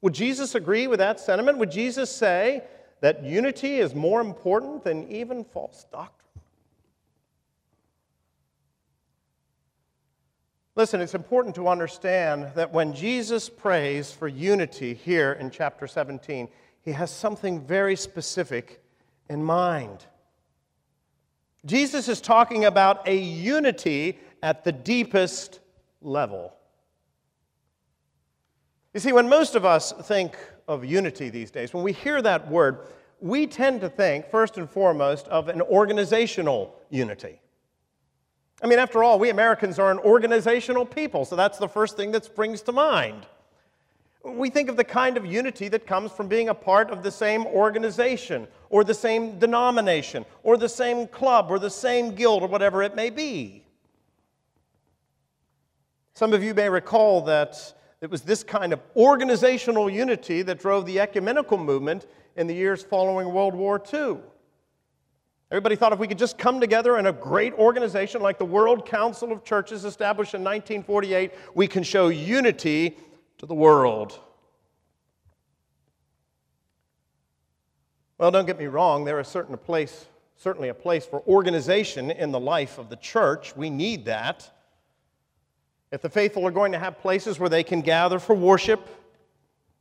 Would 0.00 0.14
Jesus 0.14 0.54
agree 0.54 0.86
with 0.86 0.98
that 0.98 1.20
sentiment? 1.20 1.58
Would 1.58 1.70
Jesus 1.70 2.10
say 2.14 2.62
that 3.00 3.24
unity 3.24 3.76
is 3.76 3.94
more 3.94 4.20
important 4.20 4.84
than 4.84 5.08
even 5.10 5.44
false 5.44 5.86
doctrine? 5.92 6.14
Listen, 10.76 11.00
it's 11.00 11.14
important 11.14 11.56
to 11.56 11.66
understand 11.66 12.52
that 12.54 12.72
when 12.72 12.94
Jesus 12.94 13.48
prays 13.48 14.12
for 14.12 14.28
unity 14.28 14.94
here 14.94 15.32
in 15.32 15.50
chapter 15.50 15.88
17, 15.88 16.48
he 16.84 16.92
has 16.92 17.10
something 17.10 17.66
very 17.66 17.96
specific 17.96 18.80
in 19.28 19.42
mind. 19.42 20.06
Jesus 21.66 22.08
is 22.08 22.20
talking 22.20 22.64
about 22.64 23.08
a 23.08 23.16
unity 23.16 24.20
at 24.40 24.62
the 24.62 24.70
deepest 24.70 25.58
level. 26.00 26.54
You 28.94 29.00
see, 29.00 29.12
when 29.12 29.28
most 29.28 29.54
of 29.54 29.64
us 29.64 29.92
think 29.92 30.36
of 30.66 30.84
unity 30.84 31.28
these 31.28 31.50
days, 31.50 31.74
when 31.74 31.84
we 31.84 31.92
hear 31.92 32.22
that 32.22 32.50
word, 32.50 32.86
we 33.20 33.46
tend 33.46 33.80
to 33.82 33.88
think, 33.88 34.30
first 34.30 34.58
and 34.58 34.68
foremost, 34.68 35.28
of 35.28 35.48
an 35.48 35.60
organizational 35.60 36.74
unity. 36.88 37.40
I 38.62 38.66
mean, 38.66 38.78
after 38.78 39.04
all, 39.04 39.18
we 39.18 39.30
Americans 39.30 39.78
are 39.78 39.90
an 39.90 39.98
organizational 39.98 40.84
people, 40.84 41.24
so 41.24 41.36
that's 41.36 41.58
the 41.58 41.68
first 41.68 41.96
thing 41.96 42.12
that 42.12 42.24
springs 42.24 42.62
to 42.62 42.72
mind. 42.72 43.26
We 44.24 44.50
think 44.50 44.68
of 44.68 44.76
the 44.76 44.84
kind 44.84 45.16
of 45.16 45.24
unity 45.24 45.68
that 45.68 45.86
comes 45.86 46.10
from 46.10 46.26
being 46.26 46.48
a 46.48 46.54
part 46.54 46.90
of 46.90 47.02
the 47.02 47.10
same 47.10 47.46
organization, 47.46 48.48
or 48.70 48.84
the 48.84 48.94
same 48.94 49.38
denomination, 49.38 50.24
or 50.42 50.56
the 50.56 50.68
same 50.68 51.06
club, 51.06 51.50
or 51.50 51.58
the 51.58 51.70
same 51.70 52.14
guild, 52.14 52.42
or 52.42 52.48
whatever 52.48 52.82
it 52.82 52.96
may 52.96 53.10
be. 53.10 53.64
Some 56.14 56.32
of 56.32 56.42
you 56.42 56.52
may 56.52 56.68
recall 56.68 57.22
that 57.22 57.74
it 58.00 58.10
was 58.10 58.22
this 58.22 58.44
kind 58.44 58.72
of 58.72 58.80
organizational 58.96 59.90
unity 59.90 60.42
that 60.42 60.60
drove 60.60 60.86
the 60.86 61.00
ecumenical 61.00 61.58
movement 61.58 62.06
in 62.36 62.46
the 62.46 62.54
years 62.54 62.82
following 62.82 63.32
World 63.32 63.54
War 63.54 63.82
II. 63.92 64.18
Everybody 65.50 65.76
thought 65.76 65.92
if 65.92 65.98
we 65.98 66.06
could 66.06 66.18
just 66.18 66.36
come 66.36 66.60
together 66.60 66.98
in 66.98 67.06
a 67.06 67.12
great 67.12 67.54
organization 67.54 68.20
like 68.20 68.38
the 68.38 68.44
World 68.44 68.86
Council 68.86 69.32
of 69.32 69.44
Churches 69.44 69.84
established 69.84 70.34
in 70.34 70.42
1948, 70.42 71.32
we 71.54 71.66
can 71.66 71.82
show 71.82 72.08
unity 72.08 72.96
to 73.38 73.46
the 73.46 73.54
world. 73.54 74.18
Well, 78.18 78.30
don't 78.30 78.46
get 78.46 78.58
me 78.58 78.66
wrong, 78.66 79.04
there 79.04 79.18
is 79.20 79.28
certain 79.28 79.56
place, 79.56 80.06
certainly 80.36 80.68
a 80.68 80.74
place 80.74 81.06
for 81.06 81.22
organization 81.26 82.10
in 82.10 82.30
the 82.30 82.40
life 82.40 82.78
of 82.78 82.90
the 82.90 82.96
church. 82.96 83.56
We 83.56 83.70
need 83.70 84.04
that. 84.04 84.50
If 85.90 86.02
the 86.02 86.10
faithful 86.10 86.46
are 86.46 86.50
going 86.50 86.72
to 86.72 86.78
have 86.78 86.98
places 86.98 87.38
where 87.38 87.48
they 87.48 87.62
can 87.62 87.80
gather 87.80 88.18
for 88.18 88.34
worship, 88.34 88.86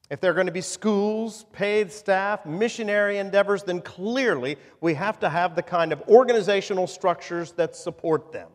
if 0.09 0.21
there 0.21 0.31
are 0.31 0.33
going 0.33 0.47
to 0.47 0.53
be 0.53 0.61
schools, 0.61 1.45
paid 1.51 1.91
staff, 1.91 2.45
missionary 2.45 3.17
endeavors, 3.17 3.63
then 3.63 3.81
clearly 3.81 4.57
we 4.79 4.93
have 4.93 5.19
to 5.19 5.29
have 5.29 5.55
the 5.55 5.63
kind 5.63 5.91
of 5.91 6.01
organizational 6.07 6.87
structures 6.87 7.51
that 7.53 7.75
support 7.75 8.31
them. 8.31 8.49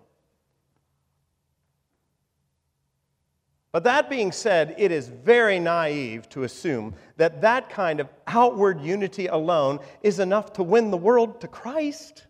But 3.70 3.84
that 3.84 4.10
being 4.10 4.32
said, 4.32 4.74
it 4.78 4.92
is 4.92 5.08
very 5.08 5.58
naive 5.58 6.28
to 6.30 6.44
assume 6.44 6.94
that 7.16 7.40
that 7.42 7.70
kind 7.70 8.00
of 8.00 8.08
outward 8.26 8.80
unity 8.82 9.26
alone 9.26 9.80
is 10.02 10.18
enough 10.18 10.54
to 10.54 10.62
win 10.62 10.90
the 10.90 10.96
world 10.98 11.40
to 11.40 11.48
Christ. 11.48 12.26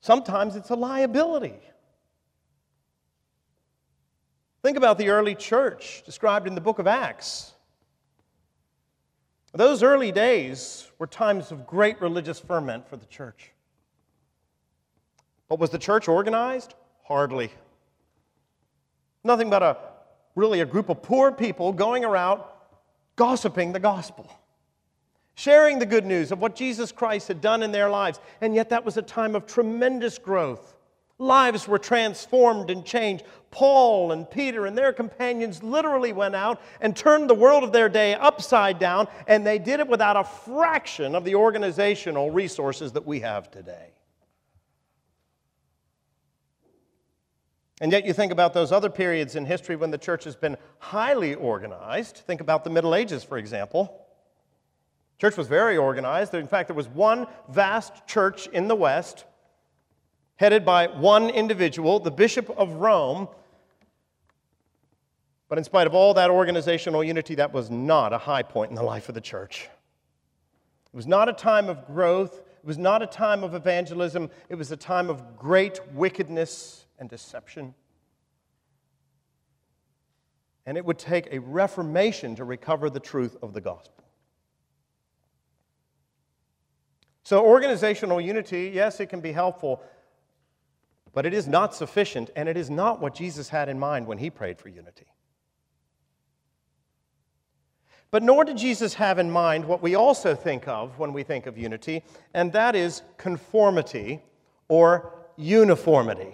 Sometimes 0.00 0.56
it's 0.56 0.68
a 0.68 0.74
liability. 0.74 1.58
Think 4.64 4.78
about 4.78 4.96
the 4.96 5.10
early 5.10 5.34
church 5.34 6.02
described 6.06 6.46
in 6.46 6.54
the 6.54 6.60
book 6.62 6.78
of 6.78 6.86
Acts. 6.86 7.52
Those 9.52 9.82
early 9.82 10.10
days 10.10 10.90
were 10.98 11.06
times 11.06 11.52
of 11.52 11.66
great 11.66 12.00
religious 12.00 12.40
ferment 12.40 12.88
for 12.88 12.96
the 12.96 13.04
church. 13.04 13.50
But 15.50 15.58
was 15.58 15.68
the 15.68 15.78
church 15.78 16.08
organized? 16.08 16.72
Hardly. 17.02 17.52
Nothing 19.22 19.50
but 19.50 19.62
a 19.62 19.76
really 20.34 20.60
a 20.60 20.66
group 20.66 20.88
of 20.88 21.02
poor 21.02 21.30
people 21.30 21.70
going 21.74 22.02
around 22.02 22.40
gossiping 23.16 23.72
the 23.72 23.80
gospel, 23.80 24.32
sharing 25.34 25.78
the 25.78 25.84
good 25.84 26.06
news 26.06 26.32
of 26.32 26.40
what 26.40 26.56
Jesus 26.56 26.90
Christ 26.90 27.28
had 27.28 27.42
done 27.42 27.62
in 27.62 27.70
their 27.70 27.90
lives. 27.90 28.18
And 28.40 28.54
yet, 28.54 28.70
that 28.70 28.86
was 28.86 28.96
a 28.96 29.02
time 29.02 29.34
of 29.34 29.46
tremendous 29.46 30.16
growth. 30.16 30.74
Lives 31.18 31.68
were 31.68 31.78
transformed 31.78 32.70
and 32.70 32.84
changed. 32.84 33.24
Paul 33.54 34.10
and 34.10 34.28
Peter 34.28 34.66
and 34.66 34.76
their 34.76 34.92
companions 34.92 35.62
literally 35.62 36.12
went 36.12 36.34
out 36.34 36.60
and 36.80 36.96
turned 36.96 37.30
the 37.30 37.34
world 37.34 37.62
of 37.62 37.70
their 37.70 37.88
day 37.88 38.16
upside 38.16 38.80
down, 38.80 39.06
and 39.28 39.46
they 39.46 39.60
did 39.60 39.78
it 39.78 39.86
without 39.86 40.16
a 40.16 40.24
fraction 40.24 41.14
of 41.14 41.24
the 41.24 41.36
organizational 41.36 42.32
resources 42.32 42.90
that 42.92 43.06
we 43.06 43.20
have 43.20 43.52
today. 43.52 43.92
And 47.80 47.92
yet, 47.92 48.04
you 48.04 48.12
think 48.12 48.32
about 48.32 48.54
those 48.54 48.72
other 48.72 48.90
periods 48.90 49.36
in 49.36 49.46
history 49.46 49.76
when 49.76 49.92
the 49.92 49.98
church 49.98 50.24
has 50.24 50.34
been 50.34 50.56
highly 50.80 51.36
organized. 51.36 52.16
Think 52.16 52.40
about 52.40 52.64
the 52.64 52.70
Middle 52.70 52.92
Ages, 52.92 53.22
for 53.22 53.38
example. 53.38 54.04
Church 55.20 55.36
was 55.36 55.46
very 55.46 55.76
organized. 55.76 56.34
In 56.34 56.48
fact, 56.48 56.66
there 56.66 56.76
was 56.76 56.88
one 56.88 57.28
vast 57.48 58.04
church 58.08 58.48
in 58.48 58.66
the 58.66 58.74
West, 58.74 59.26
headed 60.36 60.64
by 60.64 60.88
one 60.88 61.30
individual, 61.30 62.00
the 62.00 62.10
Bishop 62.10 62.50
of 62.50 62.72
Rome. 62.72 63.28
But 65.48 65.58
in 65.58 65.64
spite 65.64 65.86
of 65.86 65.94
all 65.94 66.14
that 66.14 66.30
organizational 66.30 67.04
unity, 67.04 67.34
that 67.36 67.52
was 67.52 67.70
not 67.70 68.12
a 68.12 68.18
high 68.18 68.42
point 68.42 68.70
in 68.70 68.76
the 68.76 68.82
life 68.82 69.08
of 69.08 69.14
the 69.14 69.20
church. 69.20 69.68
It 70.92 70.96
was 70.96 71.06
not 71.06 71.28
a 71.28 71.32
time 71.32 71.68
of 71.68 71.86
growth. 71.86 72.38
It 72.38 72.66
was 72.66 72.78
not 72.78 73.02
a 73.02 73.06
time 73.06 73.44
of 73.44 73.54
evangelism. 73.54 74.30
It 74.48 74.54
was 74.54 74.72
a 74.72 74.76
time 74.76 75.10
of 75.10 75.36
great 75.36 75.80
wickedness 75.92 76.86
and 76.98 77.10
deception. 77.10 77.74
And 80.66 80.78
it 80.78 80.84
would 80.84 80.98
take 80.98 81.28
a 81.30 81.40
reformation 81.40 82.36
to 82.36 82.44
recover 82.44 82.88
the 82.88 83.00
truth 83.00 83.36
of 83.42 83.52
the 83.52 83.60
gospel. 83.60 84.04
So, 87.22 87.44
organizational 87.44 88.20
unity, 88.20 88.70
yes, 88.74 89.00
it 89.00 89.06
can 89.06 89.20
be 89.20 89.32
helpful, 89.32 89.82
but 91.14 91.24
it 91.24 91.32
is 91.32 91.48
not 91.48 91.74
sufficient, 91.74 92.30
and 92.36 92.48
it 92.48 92.56
is 92.56 92.68
not 92.70 93.00
what 93.00 93.14
Jesus 93.14 93.48
had 93.48 93.68
in 93.68 93.78
mind 93.78 94.06
when 94.06 94.18
he 94.18 94.28
prayed 94.28 94.58
for 94.58 94.68
unity. 94.68 95.06
But 98.14 98.22
nor 98.22 98.44
did 98.44 98.56
Jesus 98.56 98.94
have 98.94 99.18
in 99.18 99.28
mind 99.28 99.64
what 99.64 99.82
we 99.82 99.96
also 99.96 100.36
think 100.36 100.68
of 100.68 100.96
when 101.00 101.12
we 101.12 101.24
think 101.24 101.46
of 101.46 101.58
unity, 101.58 102.04
and 102.32 102.52
that 102.52 102.76
is 102.76 103.02
conformity 103.16 104.22
or 104.68 105.12
uniformity. 105.36 106.32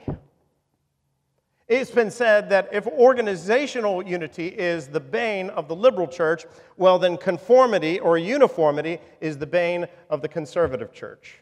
It's 1.68 1.90
been 1.90 2.10
said 2.10 2.50
that 2.50 2.68
if 2.70 2.86
organizational 2.86 4.06
unity 4.06 4.48
is 4.48 4.88
the 4.88 5.00
bane 5.00 5.48
of 5.48 5.68
the 5.68 5.74
liberal 5.74 6.06
church, 6.06 6.44
well, 6.76 6.98
then 6.98 7.16
conformity 7.16 7.98
or 7.98 8.18
uniformity 8.18 8.98
is 9.22 9.38
the 9.38 9.46
bane 9.46 9.86
of 10.10 10.20
the 10.20 10.28
conservative 10.28 10.92
church. 10.92 11.38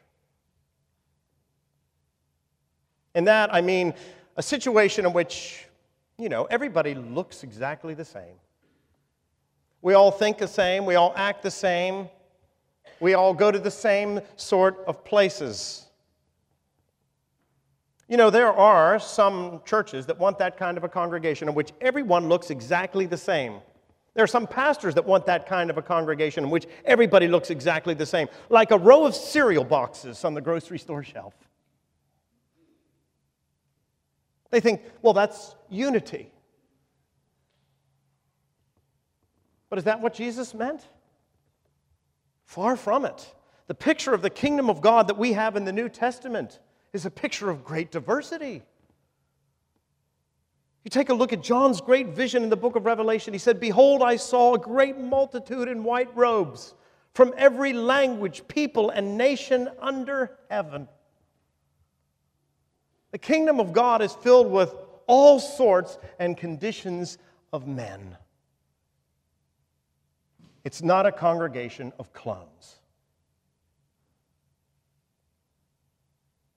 In 3.16 3.25
that, 3.25 3.52
I 3.52 3.61
mean 3.61 3.92
a 4.37 4.42
situation 4.45 5.04
in 5.04 5.12
which, 5.12 5.66
you 6.16 6.28
know, 6.28 6.45
everybody 6.45 6.95
looks 6.95 7.42
exactly 7.42 7.92
the 7.92 8.04
same. 8.04 8.37
We 9.83 9.95
all 9.95 10.11
think 10.11 10.39
the 10.39 10.49
same, 10.49 10.87
we 10.87 10.97
all 10.97 11.13
act 11.17 11.43
the 11.43 11.51
same, 11.51 12.09
we 13.01 13.15
all 13.15 13.33
go 13.33 13.51
to 13.51 13.59
the 13.59 13.71
same 13.71 14.21
sort 14.37 14.79
of 14.87 15.05
places. 15.05 15.87
You 18.09 18.17
know, 18.17 18.31
there 18.31 18.53
are 18.53 18.99
some 18.99 19.61
churches 19.65 20.07
that 20.07 20.19
want 20.19 20.39
that 20.39 20.57
kind 20.57 20.79
of 20.79 20.85
a 20.85 20.89
congregation 20.89 21.49
in 21.49 21.55
which 21.55 21.73
everyone 21.81 22.29
looks 22.29 22.51
exactly 22.51 23.07
the 23.07 23.19
same. 23.19 23.61
There 24.15 24.25
are 24.25 24.27
some 24.27 24.47
pastors 24.47 24.95
that 24.95 25.05
want 25.05 25.27
that 25.27 25.47
kind 25.47 25.71
of 25.71 25.79
a 25.79 25.83
congregation 25.83 26.43
in 26.43 26.51
which 26.51 26.67
everybody 26.85 27.29
looks 27.29 27.51
exactly 27.51 27.95
the 27.95 28.07
same, 28.07 28.29
like 28.49 28.71
a 28.73 28.79
row 28.79 29.05
of 29.05 29.15
cereal 29.15 29.63
boxes 29.63 30.25
on 30.25 30.35
the 30.35 30.41
grocery 30.41 30.79
store 30.79 31.03
shelf. 31.05 31.35
They 34.51 34.61
think, 34.61 34.81
well, 35.03 35.13
that's 35.13 35.55
unity. 35.69 36.33
But 39.71 39.79
is 39.79 39.85
that 39.85 40.01
what 40.01 40.15
Jesus 40.15 40.55
meant? 40.55 40.83
Far 42.45 42.77
from 42.77 43.05
it. 43.05 43.35
The 43.67 43.75
picture 43.75 44.15
of 44.15 44.23
the 44.23 44.31
kingdom 44.31 44.71
of 44.71 44.81
God 44.81 45.09
that 45.09 45.19
we 45.19 45.35
have 45.35 45.57
in 45.57 45.65
the 45.65 45.73
New 45.73 45.89
Testament 45.89 46.59
is 46.93 47.05
a 47.05 47.11
picture 47.11 47.51
of 47.51 47.65
great 47.65 47.91
diversity. 47.91 48.63
You 50.85 50.91
take 50.91 51.11
a 51.11 51.15
look 51.15 51.35
at 51.35 51.43
John's 51.43 51.83
great 51.83 52.09
vision 52.09 52.43
in 52.43 52.49
the 52.49 52.57
book 52.57 52.75
of 52.75 52.87
Revelation. 52.87 53.35
He 53.35 53.39
said, 53.39 53.61
Behold, 53.61 54.03
I 54.03 54.17
saw 54.17 54.55
a 54.55 54.59
great 54.59 54.97
multitude 54.97 55.69
in 55.69 55.85
white 55.85 56.09
robes 56.17 56.75
from 57.13 57.35
every 57.37 57.75
language, 57.75 58.49
people, 58.49 58.88
and 58.88 59.19
nation 59.19 59.69
under 59.81 60.38
heaven. 60.49 60.88
The 63.11 63.19
kingdom 63.19 63.61
of 63.61 63.73
God 63.73 64.01
is 64.01 64.14
filled 64.14 64.51
with 64.51 64.75
all 65.07 65.40
sorts 65.40 65.99
and 66.19 66.37
conditions 66.37 67.19
of 67.53 67.66
men. 67.66 68.16
It's 70.68 70.83
not 70.83 71.07
a 71.07 71.12
congregation 71.12 71.94
of 71.98 72.12
clones. 72.12 72.76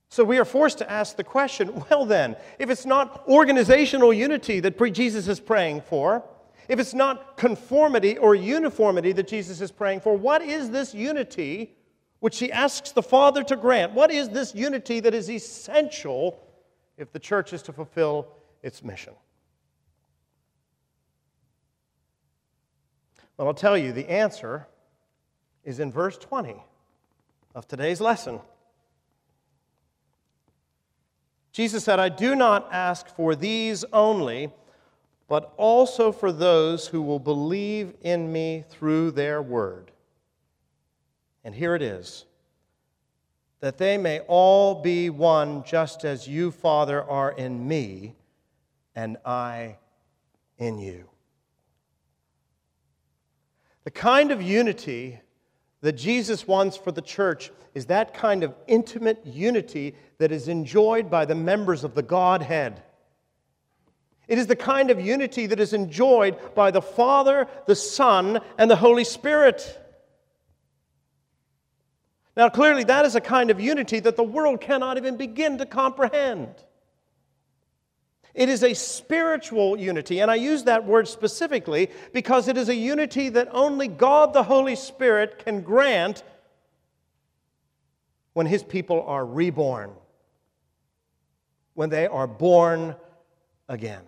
So 0.09 0.25
we 0.25 0.37
are 0.37 0.43
forced 0.43 0.79
to 0.79 0.91
ask 0.91 1.15
the 1.15 1.23
question 1.23 1.81
well, 1.89 2.05
then, 2.05 2.35
if 2.59 2.69
it's 2.69 2.85
not 2.85 3.23
organizational 3.29 4.11
unity 4.11 4.59
that 4.59 4.77
Jesus 4.91 5.29
is 5.29 5.39
praying 5.39 5.83
for, 5.83 6.25
if 6.67 6.77
it's 6.77 6.93
not 6.93 7.37
conformity 7.37 8.17
or 8.17 8.35
uniformity 8.35 9.13
that 9.13 9.29
Jesus 9.29 9.61
is 9.61 9.71
praying 9.71 10.01
for, 10.01 10.17
what 10.17 10.41
is 10.41 10.71
this 10.71 10.93
unity 10.93 11.73
which 12.19 12.37
he 12.37 12.51
asks 12.51 12.91
the 12.91 13.01
Father 13.01 13.45
to 13.45 13.55
grant? 13.55 13.93
What 13.93 14.11
is 14.11 14.27
this 14.27 14.53
unity 14.53 14.99
that 14.99 15.13
is 15.13 15.29
essential 15.29 16.37
if 16.97 17.13
the 17.13 17.19
church 17.19 17.53
is 17.53 17.61
to 17.61 17.71
fulfill 17.71 18.27
its 18.61 18.83
mission? 18.83 19.13
Well, 23.41 23.47
I'll 23.47 23.55
tell 23.55 23.75
you, 23.75 23.91
the 23.91 24.07
answer 24.07 24.67
is 25.63 25.79
in 25.79 25.91
verse 25.91 26.15
20 26.15 26.63
of 27.55 27.67
today's 27.67 27.99
lesson. 27.99 28.39
Jesus 31.51 31.83
said, 31.83 31.99
I 31.99 32.09
do 32.09 32.35
not 32.35 32.71
ask 32.71 33.07
for 33.07 33.33
these 33.33 33.83
only, 33.93 34.51
but 35.27 35.55
also 35.57 36.11
for 36.11 36.31
those 36.31 36.85
who 36.85 37.01
will 37.01 37.17
believe 37.17 37.95
in 38.03 38.31
me 38.31 38.63
through 38.69 39.09
their 39.09 39.41
word. 39.41 39.89
And 41.43 41.55
here 41.55 41.73
it 41.73 41.81
is 41.81 42.25
that 43.59 43.79
they 43.79 43.97
may 43.97 44.19
all 44.27 44.83
be 44.83 45.09
one, 45.09 45.63
just 45.63 46.05
as 46.05 46.27
you, 46.27 46.51
Father, 46.51 47.01
are 47.01 47.31
in 47.31 47.67
me, 47.67 48.13
and 48.95 49.17
I 49.25 49.77
in 50.59 50.77
you. 50.77 51.07
The 53.83 53.91
kind 53.91 54.31
of 54.31 54.41
unity 54.41 55.19
that 55.81 55.93
Jesus 55.93 56.47
wants 56.47 56.77
for 56.77 56.91
the 56.91 57.01
church 57.01 57.51
is 57.73 57.87
that 57.87 58.13
kind 58.13 58.43
of 58.43 58.53
intimate 58.67 59.25
unity 59.25 59.95
that 60.19 60.31
is 60.31 60.47
enjoyed 60.47 61.09
by 61.09 61.25
the 61.25 61.35
members 61.35 61.83
of 61.83 61.95
the 61.95 62.03
Godhead. 62.03 62.83
It 64.27 64.37
is 64.37 64.47
the 64.47 64.55
kind 64.55 64.91
of 64.91 65.01
unity 65.01 65.47
that 65.47 65.59
is 65.59 65.73
enjoyed 65.73 66.37
by 66.55 66.71
the 66.71 66.81
Father, 66.81 67.47
the 67.65 67.75
Son, 67.75 68.39
and 68.57 68.69
the 68.69 68.75
Holy 68.75 69.03
Spirit. 69.03 69.77
Now, 72.37 72.47
clearly, 72.49 72.83
that 72.85 73.05
is 73.05 73.15
a 73.15 73.21
kind 73.21 73.49
of 73.49 73.59
unity 73.59 73.99
that 73.99 74.15
the 74.15 74.23
world 74.23 74.61
cannot 74.61 74.97
even 74.97 75.17
begin 75.17 75.57
to 75.57 75.65
comprehend. 75.65 76.55
It 78.33 78.47
is 78.47 78.63
a 78.63 78.73
spiritual 78.73 79.77
unity, 79.77 80.19
and 80.19 80.31
I 80.31 80.35
use 80.35 80.63
that 80.63 80.85
word 80.85 81.07
specifically 81.07 81.89
because 82.13 82.47
it 82.47 82.57
is 82.57 82.69
a 82.69 82.75
unity 82.75 83.29
that 83.29 83.49
only 83.51 83.87
God 83.87 84.33
the 84.33 84.43
Holy 84.43 84.75
Spirit 84.75 85.43
can 85.43 85.61
grant 85.61 86.23
when 88.33 88.45
His 88.45 88.63
people 88.63 89.01
are 89.03 89.25
reborn, 89.25 89.91
when 91.73 91.89
they 91.89 92.07
are 92.07 92.27
born 92.27 92.95
again. 93.67 94.03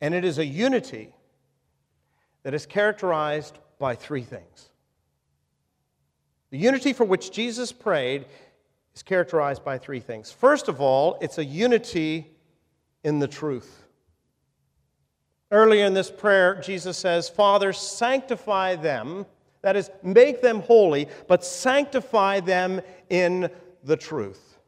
And 0.00 0.14
it 0.14 0.24
is 0.24 0.38
a 0.38 0.44
unity 0.44 1.14
that 2.42 2.52
is 2.52 2.66
characterized 2.66 3.58
by 3.78 3.94
three 3.94 4.22
things. 4.22 4.70
The 6.50 6.58
unity 6.58 6.92
for 6.92 7.04
which 7.04 7.32
Jesus 7.32 7.72
prayed 7.72 8.26
is 8.96 9.02
characterized 9.02 9.62
by 9.62 9.76
three 9.76 10.00
things. 10.00 10.32
First 10.32 10.68
of 10.68 10.80
all, 10.80 11.18
it's 11.20 11.36
a 11.36 11.44
unity 11.44 12.30
in 13.04 13.18
the 13.18 13.28
truth. 13.28 13.84
Earlier 15.50 15.84
in 15.84 15.92
this 15.92 16.10
prayer, 16.10 16.60
Jesus 16.60 16.96
says, 16.96 17.28
Father, 17.28 17.74
sanctify 17.74 18.76
them, 18.76 19.26
that 19.60 19.76
is, 19.76 19.90
make 20.02 20.40
them 20.40 20.62
holy, 20.62 21.08
but 21.28 21.44
sanctify 21.44 22.40
them 22.40 22.80
in 23.10 23.50
the 23.84 23.96
truth. 23.96 24.58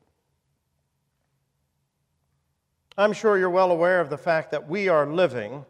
I'm 2.98 3.14
sure 3.14 3.38
you're 3.38 3.48
well 3.48 3.70
aware 3.70 4.00
of 4.00 4.10
the 4.10 4.18
fact 4.18 4.50
that 4.50 4.68
we 4.68 4.88
are 4.88 5.06
living 5.06 5.64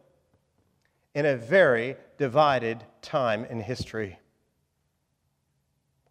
in 1.14 1.26
a 1.26 1.36
very 1.36 1.96
divided 2.16 2.82
time 3.02 3.44
in 3.44 3.60
history. 3.60 4.18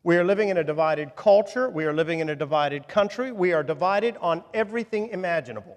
We 0.07 0.15
are 0.15 0.23
living 0.23 0.47
in 0.47 0.55
a 0.55 0.63
divided 0.63 1.17
culture. 1.17 1.69
We 1.69 1.83
are 1.83 1.91
living 1.91 2.19
in 2.19 2.29
a 2.29 2.35
divided 2.35 2.87
country. 2.87 3.33
We 3.33 3.51
are 3.51 3.61
divided 3.61 4.15
on 4.21 4.41
everything 4.53 5.09
imaginable. 5.09 5.75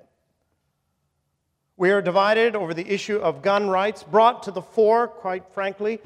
We 1.77 1.91
are 1.91 2.01
divided 2.01 2.55
over 2.55 2.73
the 2.73 2.89
issue 2.89 3.17
of 3.17 3.43
gun 3.43 3.69
rights, 3.69 4.05
brought 4.05 4.45
to 4.45 4.53
the 4.53 4.63
fore, 4.63 5.09
quite 5.09 5.53
frankly, 5.53 5.99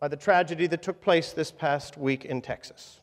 by 0.00 0.08
the 0.08 0.16
tragedy 0.16 0.66
that 0.66 0.82
took 0.82 1.00
place 1.00 1.30
this 1.30 1.52
past 1.52 1.96
week 1.96 2.24
in 2.24 2.42
Texas. 2.42 3.00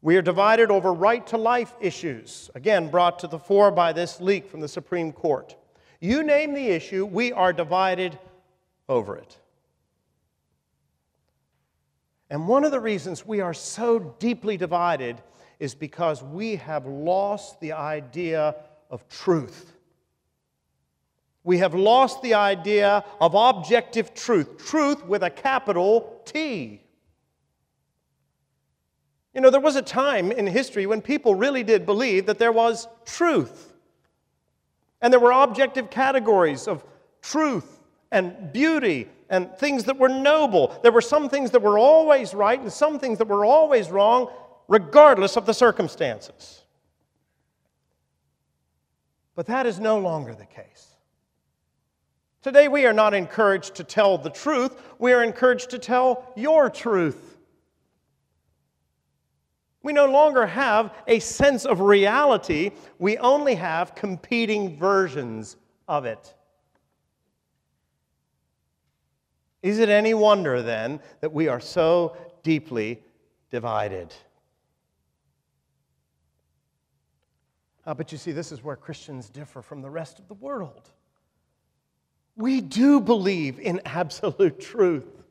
We 0.00 0.16
are 0.16 0.22
divided 0.22 0.70
over 0.70 0.94
right 0.94 1.26
to 1.26 1.36
life 1.36 1.74
issues, 1.78 2.48
again, 2.54 2.88
brought 2.88 3.18
to 3.18 3.26
the 3.26 3.38
fore 3.38 3.70
by 3.70 3.92
this 3.92 4.22
leak 4.22 4.48
from 4.48 4.60
the 4.62 4.68
Supreme 4.68 5.12
Court. 5.12 5.54
You 6.00 6.22
name 6.22 6.54
the 6.54 6.68
issue, 6.68 7.04
we 7.04 7.30
are 7.30 7.52
divided 7.52 8.18
over 8.88 9.16
it. 9.16 9.36
And 12.32 12.48
one 12.48 12.64
of 12.64 12.70
the 12.70 12.80
reasons 12.80 13.26
we 13.26 13.42
are 13.42 13.52
so 13.52 13.98
deeply 14.18 14.56
divided 14.56 15.20
is 15.60 15.74
because 15.74 16.22
we 16.22 16.56
have 16.56 16.86
lost 16.86 17.60
the 17.60 17.72
idea 17.72 18.56
of 18.88 19.06
truth. 19.10 19.74
We 21.44 21.58
have 21.58 21.74
lost 21.74 22.22
the 22.22 22.32
idea 22.32 23.04
of 23.20 23.34
objective 23.34 24.14
truth, 24.14 24.56
truth 24.56 25.04
with 25.04 25.22
a 25.22 25.28
capital 25.28 26.22
T. 26.24 26.80
You 29.34 29.42
know, 29.42 29.50
there 29.50 29.60
was 29.60 29.76
a 29.76 29.82
time 29.82 30.32
in 30.32 30.46
history 30.46 30.86
when 30.86 31.02
people 31.02 31.34
really 31.34 31.62
did 31.62 31.84
believe 31.84 32.24
that 32.24 32.38
there 32.38 32.50
was 32.50 32.88
truth. 33.04 33.74
And 35.02 35.12
there 35.12 35.20
were 35.20 35.32
objective 35.32 35.90
categories 35.90 36.66
of 36.66 36.82
truth 37.20 37.71
and 38.12 38.52
beauty 38.52 39.08
and 39.28 39.50
things 39.56 39.84
that 39.84 39.98
were 39.98 40.08
noble. 40.08 40.78
There 40.82 40.92
were 40.92 41.00
some 41.00 41.28
things 41.28 41.50
that 41.50 41.62
were 41.62 41.78
always 41.78 42.34
right 42.34 42.60
and 42.60 42.72
some 42.72 43.00
things 43.00 43.18
that 43.18 43.26
were 43.26 43.44
always 43.44 43.90
wrong, 43.90 44.30
regardless 44.68 45.36
of 45.36 45.46
the 45.46 45.54
circumstances. 45.54 46.62
But 49.34 49.46
that 49.46 49.66
is 49.66 49.80
no 49.80 49.98
longer 49.98 50.34
the 50.34 50.44
case. 50.44 50.88
Today, 52.42 52.68
we 52.68 52.86
are 52.86 52.92
not 52.92 53.14
encouraged 53.14 53.76
to 53.76 53.84
tell 53.84 54.18
the 54.18 54.30
truth, 54.30 54.76
we 54.98 55.12
are 55.12 55.22
encouraged 55.22 55.70
to 55.70 55.78
tell 55.78 56.30
your 56.36 56.68
truth. 56.68 57.36
We 59.82 59.92
no 59.92 60.06
longer 60.06 60.46
have 60.46 60.92
a 61.06 61.18
sense 61.20 61.64
of 61.64 61.80
reality, 61.80 62.72
we 62.98 63.16
only 63.18 63.54
have 63.54 63.94
competing 63.94 64.76
versions 64.76 65.56
of 65.88 66.04
it. 66.04 66.34
Is 69.62 69.78
it 69.78 69.88
any 69.88 70.12
wonder 70.14 70.60
then 70.62 71.00
that 71.20 71.32
we 71.32 71.48
are 71.48 71.60
so 71.60 72.16
deeply 72.42 73.00
divided? 73.50 74.12
Uh, 77.86 77.94
but 77.94 78.12
you 78.12 78.18
see, 78.18 78.32
this 78.32 78.52
is 78.52 78.62
where 78.62 78.76
Christians 78.76 79.28
differ 79.28 79.62
from 79.62 79.82
the 79.82 79.90
rest 79.90 80.18
of 80.18 80.28
the 80.28 80.34
world. 80.34 80.90
We 82.36 82.60
do 82.60 83.00
believe 83.00 83.58
in 83.58 83.80
absolute 83.84 84.60
truth. 84.60 85.22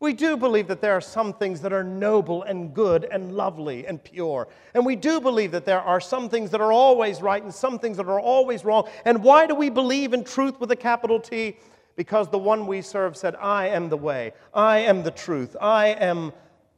We 0.00 0.14
do 0.14 0.38
believe 0.38 0.66
that 0.68 0.80
there 0.80 0.94
are 0.94 1.00
some 1.02 1.34
things 1.34 1.60
that 1.60 1.74
are 1.74 1.84
noble 1.84 2.42
and 2.42 2.72
good 2.72 3.04
and 3.04 3.36
lovely 3.36 3.86
and 3.86 4.02
pure. 4.02 4.48
And 4.72 4.86
we 4.86 4.96
do 4.96 5.20
believe 5.20 5.50
that 5.50 5.66
there 5.66 5.82
are 5.82 6.00
some 6.00 6.30
things 6.30 6.50
that 6.52 6.60
are 6.62 6.72
always 6.72 7.20
right 7.20 7.42
and 7.42 7.52
some 7.52 7.78
things 7.78 7.98
that 7.98 8.06
are 8.06 8.18
always 8.18 8.64
wrong. 8.64 8.88
And 9.04 9.22
why 9.22 9.46
do 9.46 9.54
we 9.54 9.68
believe 9.68 10.14
in 10.14 10.24
truth 10.24 10.58
with 10.58 10.70
a 10.70 10.76
capital 10.76 11.20
T? 11.20 11.58
Because 12.00 12.30
the 12.30 12.38
one 12.38 12.66
we 12.66 12.80
serve 12.80 13.14
said, 13.14 13.36
I 13.36 13.68
am 13.68 13.90
the 13.90 13.96
way, 13.98 14.32
I 14.54 14.78
am 14.78 15.02
the 15.02 15.10
truth, 15.10 15.54
I 15.60 15.88
am 15.88 16.32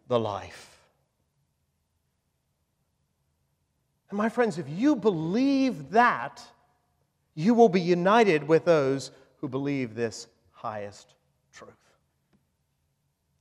the 0.08 0.18
life. 0.18 0.82
And 4.10 4.18
my 4.18 4.28
friends, 4.28 4.58
if 4.58 4.68
you 4.68 4.96
believe 4.96 5.92
that, 5.92 6.42
you 7.36 7.54
will 7.54 7.68
be 7.68 7.80
united 7.80 8.42
with 8.48 8.64
those 8.64 9.12
who 9.36 9.48
believe 9.48 9.94
this 9.94 10.26
highest 10.50 11.14
truth 11.52 11.70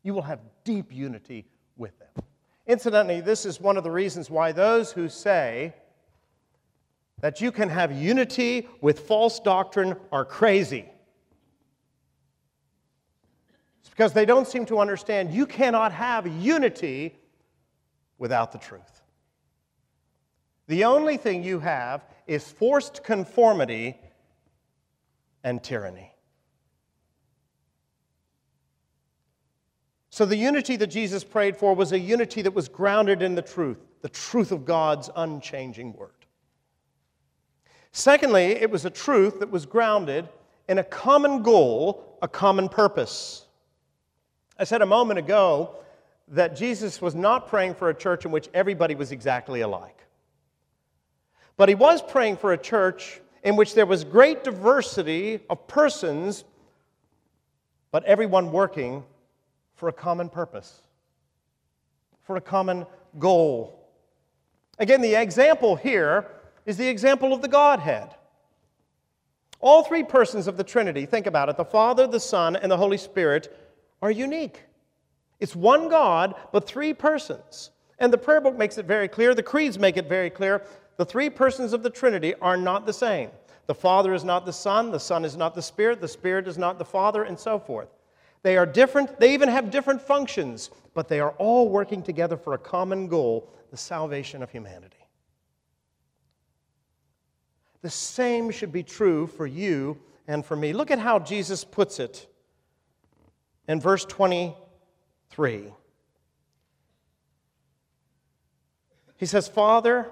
you 0.03 0.13
will 0.13 0.21
have 0.21 0.39
deep 0.63 0.93
unity 0.93 1.47
with 1.77 1.97
them. 1.97 2.23
Incidentally, 2.67 3.21
this 3.21 3.43
is 3.43 3.59
one 3.59 3.75
of 3.75 3.83
the 3.83 3.89
reasons 3.89 4.29
why 4.29 4.51
those 4.51 4.91
who 4.91 5.09
say 5.09 5.73
that 7.21 7.41
you 7.41 7.51
can 7.51 7.69
have 7.69 7.91
unity 7.91 8.67
with 8.81 8.99
false 8.99 9.39
doctrine 9.39 9.95
are 10.11 10.25
crazy. 10.25 10.90
It's 13.81 13.89
because 13.89 14.13
they 14.13 14.25
don't 14.25 14.47
seem 14.47 14.65
to 14.67 14.79
understand 14.79 15.33
you 15.33 15.45
cannot 15.45 15.91
have 15.91 16.25
unity 16.27 17.19
without 18.17 18.51
the 18.51 18.57
truth. 18.57 19.01
The 20.67 20.85
only 20.85 21.17
thing 21.17 21.43
you 21.43 21.59
have 21.59 22.05
is 22.27 22.49
forced 22.49 23.03
conformity 23.03 23.99
and 25.43 25.61
tyranny. 25.61 26.13
So, 30.11 30.25
the 30.25 30.37
unity 30.37 30.75
that 30.75 30.87
Jesus 30.87 31.23
prayed 31.23 31.57
for 31.57 31.73
was 31.73 31.93
a 31.93 31.99
unity 31.99 32.41
that 32.41 32.53
was 32.53 32.67
grounded 32.67 33.21
in 33.21 33.33
the 33.33 33.41
truth, 33.41 33.79
the 34.01 34.09
truth 34.09 34.51
of 34.51 34.65
God's 34.65 35.09
unchanging 35.15 35.93
word. 35.93 36.11
Secondly, 37.93 38.43
it 38.43 38.69
was 38.69 38.85
a 38.85 38.89
truth 38.89 39.39
that 39.39 39.49
was 39.49 39.65
grounded 39.65 40.29
in 40.69 40.77
a 40.77 40.83
common 40.83 41.43
goal, 41.43 42.17
a 42.21 42.27
common 42.27 42.69
purpose. 42.69 43.47
I 44.57 44.63
said 44.63 44.81
a 44.81 44.85
moment 44.85 45.19
ago 45.19 45.75
that 46.29 46.55
Jesus 46.55 47.01
was 47.01 47.15
not 47.15 47.47
praying 47.47 47.75
for 47.75 47.89
a 47.89 47.93
church 47.93 48.25
in 48.25 48.31
which 48.31 48.49
everybody 48.53 48.95
was 48.95 49.11
exactly 49.11 49.61
alike. 49.61 49.97
But 51.57 51.69
he 51.69 51.75
was 51.75 52.01
praying 52.01 52.37
for 52.37 52.53
a 52.53 52.57
church 52.57 53.21
in 53.43 53.55
which 53.55 53.73
there 53.73 53.85
was 53.85 54.03
great 54.03 54.43
diversity 54.43 55.39
of 55.49 55.67
persons, 55.67 56.43
but 57.91 58.03
everyone 58.05 58.51
working 58.51 59.03
for 59.75 59.89
a 59.89 59.93
common 59.93 60.29
purpose, 60.29 60.81
for 62.21 62.35
a 62.35 62.41
common 62.41 62.85
goal. 63.19 63.79
Again, 64.77 65.01
the 65.01 65.15
example 65.15 65.75
here 65.75 66.27
is 66.65 66.77
the 66.77 66.87
example 66.87 67.33
of 67.33 67.41
the 67.41 67.47
Godhead. 67.47 68.15
All 69.59 69.83
three 69.83 70.03
persons 70.03 70.47
of 70.47 70.57
the 70.57 70.63
Trinity, 70.63 71.05
think 71.05 71.27
about 71.27 71.49
it 71.49 71.57
the 71.57 71.65
Father, 71.65 72.07
the 72.07 72.19
Son, 72.19 72.55
and 72.55 72.71
the 72.71 72.77
Holy 72.77 72.97
Spirit 72.97 73.55
are 74.01 74.11
unique. 74.11 74.63
It's 75.39 75.55
one 75.55 75.89
God, 75.89 76.35
but 76.51 76.67
three 76.67 76.93
persons. 76.93 77.71
And 77.99 78.11
the 78.11 78.17
prayer 78.17 78.41
book 78.41 78.57
makes 78.57 78.77
it 78.77 78.85
very 78.85 79.07
clear, 79.07 79.35
the 79.35 79.43
creeds 79.43 79.77
make 79.77 79.97
it 79.97 80.07
very 80.07 80.29
clear. 80.29 80.63
The 80.97 81.05
three 81.05 81.29
persons 81.29 81.73
of 81.73 81.83
the 81.83 81.89
Trinity 81.89 82.35
are 82.35 82.57
not 82.57 82.85
the 82.85 82.93
same. 82.93 83.29
The 83.67 83.75
Father 83.75 84.13
is 84.13 84.23
not 84.23 84.45
the 84.45 84.53
Son, 84.53 84.91
the 84.91 84.99
Son 84.99 85.23
is 85.23 85.37
not 85.37 85.55
the 85.55 85.61
Spirit, 85.61 86.01
the 86.01 86.07
Spirit 86.07 86.47
is 86.47 86.57
not 86.57 86.77
the 86.77 86.85
Father, 86.85 87.23
and 87.23 87.39
so 87.39 87.59
forth. 87.59 87.89
They 88.43 88.57
are 88.57 88.65
different, 88.65 89.19
they 89.19 89.33
even 89.33 89.49
have 89.49 89.71
different 89.71 90.01
functions, 90.01 90.71
but 90.93 91.07
they 91.07 91.19
are 91.19 91.31
all 91.37 91.69
working 91.69 92.01
together 92.01 92.37
for 92.37 92.53
a 92.53 92.57
common 92.57 93.07
goal 93.07 93.49
the 93.69 93.77
salvation 93.77 94.43
of 94.43 94.51
humanity. 94.51 94.97
The 97.81 97.89
same 97.89 98.51
should 98.51 98.71
be 98.71 98.83
true 98.83 99.25
for 99.25 99.47
you 99.47 99.97
and 100.27 100.45
for 100.45 100.55
me. 100.55 100.73
Look 100.73 100.91
at 100.91 100.99
how 100.99 101.19
Jesus 101.19 101.63
puts 101.63 101.99
it 101.99 102.27
in 103.67 103.79
verse 103.79 104.05
23. 104.05 105.73
He 109.17 109.25
says, 109.25 109.47
Father, 109.47 110.11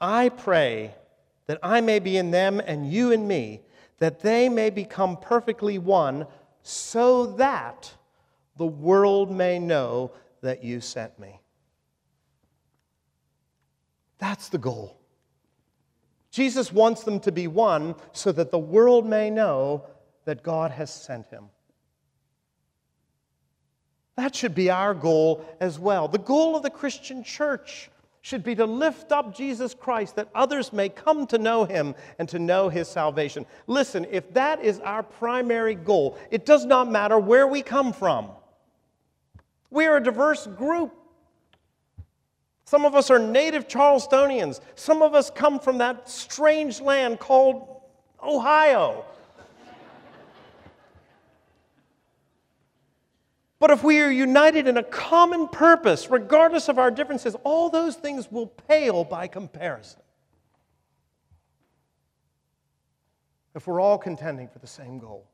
I 0.00 0.28
pray 0.28 0.94
that 1.46 1.58
I 1.62 1.80
may 1.80 1.98
be 1.98 2.16
in 2.16 2.30
them 2.30 2.60
and 2.64 2.90
you 2.90 3.12
in 3.12 3.28
me, 3.28 3.62
that 3.98 4.20
they 4.20 4.48
may 4.48 4.70
become 4.70 5.16
perfectly 5.16 5.78
one 5.78 6.26
so 6.62 7.26
that 7.26 7.92
the 8.56 8.66
world 8.66 9.30
may 9.30 9.58
know 9.58 10.12
that 10.40 10.64
you 10.64 10.80
sent 10.80 11.18
me. 11.18 11.40
That's 14.18 14.48
the 14.48 14.58
goal. 14.58 14.98
Jesus 16.30 16.72
wants 16.72 17.04
them 17.04 17.20
to 17.20 17.30
be 17.30 17.46
one 17.46 17.94
so 18.12 18.32
that 18.32 18.50
the 18.50 18.58
world 18.58 19.06
may 19.06 19.30
know 19.30 19.86
that 20.24 20.42
God 20.42 20.70
has 20.70 20.92
sent 20.92 21.28
him. 21.28 21.44
That 24.16 24.34
should 24.34 24.54
be 24.54 24.70
our 24.70 24.94
goal 24.94 25.44
as 25.60 25.78
well. 25.78 26.08
The 26.08 26.18
goal 26.18 26.56
of 26.56 26.62
the 26.62 26.70
Christian 26.70 27.24
church 27.24 27.90
should 28.22 28.42
be 28.42 28.54
to 28.54 28.64
lift 28.64 29.12
up 29.12 29.36
Jesus 29.36 29.74
Christ 29.74 30.16
that 30.16 30.30
others 30.34 30.72
may 30.72 30.88
come 30.88 31.26
to 31.26 31.36
know 31.36 31.64
him 31.64 31.94
and 32.18 32.26
to 32.30 32.38
know 32.38 32.70
his 32.70 32.88
salvation. 32.88 33.44
Listen, 33.66 34.06
if 34.10 34.32
that 34.32 34.64
is 34.64 34.80
our 34.80 35.02
primary 35.02 35.74
goal, 35.74 36.16
it 36.30 36.46
does 36.46 36.64
not 36.64 36.90
matter 36.90 37.18
where 37.18 37.46
we 37.46 37.60
come 37.60 37.92
from. 37.92 38.30
We 39.70 39.86
are 39.86 39.98
a 39.98 40.02
diverse 40.02 40.46
group. 40.46 40.94
Some 42.64 42.86
of 42.86 42.94
us 42.94 43.10
are 43.10 43.18
native 43.18 43.68
Charlestonians. 43.68 44.60
Some 44.74 45.02
of 45.02 45.14
us 45.14 45.30
come 45.30 45.58
from 45.58 45.78
that 45.78 46.08
strange 46.08 46.80
land 46.80 47.18
called 47.20 47.82
Ohio. 48.22 49.04
But 53.64 53.70
if 53.70 53.82
we 53.82 54.02
are 54.02 54.10
united 54.10 54.68
in 54.68 54.76
a 54.76 54.82
common 54.82 55.48
purpose, 55.48 56.10
regardless 56.10 56.68
of 56.68 56.78
our 56.78 56.90
differences, 56.90 57.34
all 57.44 57.70
those 57.70 57.96
things 57.96 58.30
will 58.30 58.46
pale 58.46 59.04
by 59.04 59.26
comparison. 59.26 60.02
If 63.54 63.66
we're 63.66 63.80
all 63.80 63.96
contending 63.96 64.48
for 64.48 64.58
the 64.58 64.66
same 64.66 64.98
goal. 64.98 65.26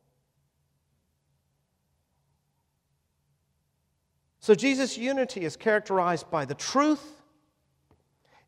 So, 4.38 4.54
Jesus' 4.54 4.96
unity 4.96 5.40
is 5.40 5.56
characterized 5.56 6.30
by 6.30 6.44
the 6.44 6.54
truth, 6.54 7.02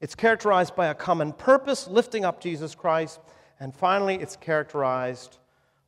it's 0.01 0.15
characterized 0.15 0.77
by 0.77 0.87
a 0.87 0.95
common 0.95 1.33
purpose, 1.33 1.89
lifting 1.89 2.25
up 2.25 2.41
Jesus 2.41 2.77
Christ, 2.77 3.19
and 3.59 3.75
finally, 3.75 4.15
it's 4.15 4.37
characterized 4.37 5.39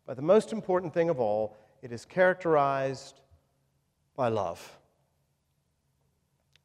by 0.04 0.14
the 0.14 0.22
most 0.22 0.52
important 0.52 0.92
thing 0.92 1.10
of 1.10 1.20
all 1.20 1.56
it 1.80 1.92
is 1.92 2.04
characterized 2.04 3.20
by 4.16 4.28
love. 4.28 4.78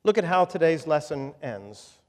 Look 0.04 0.18
at 0.18 0.24
how 0.24 0.46
today's 0.46 0.88
lesson 0.88 1.34
ends. 1.42 2.00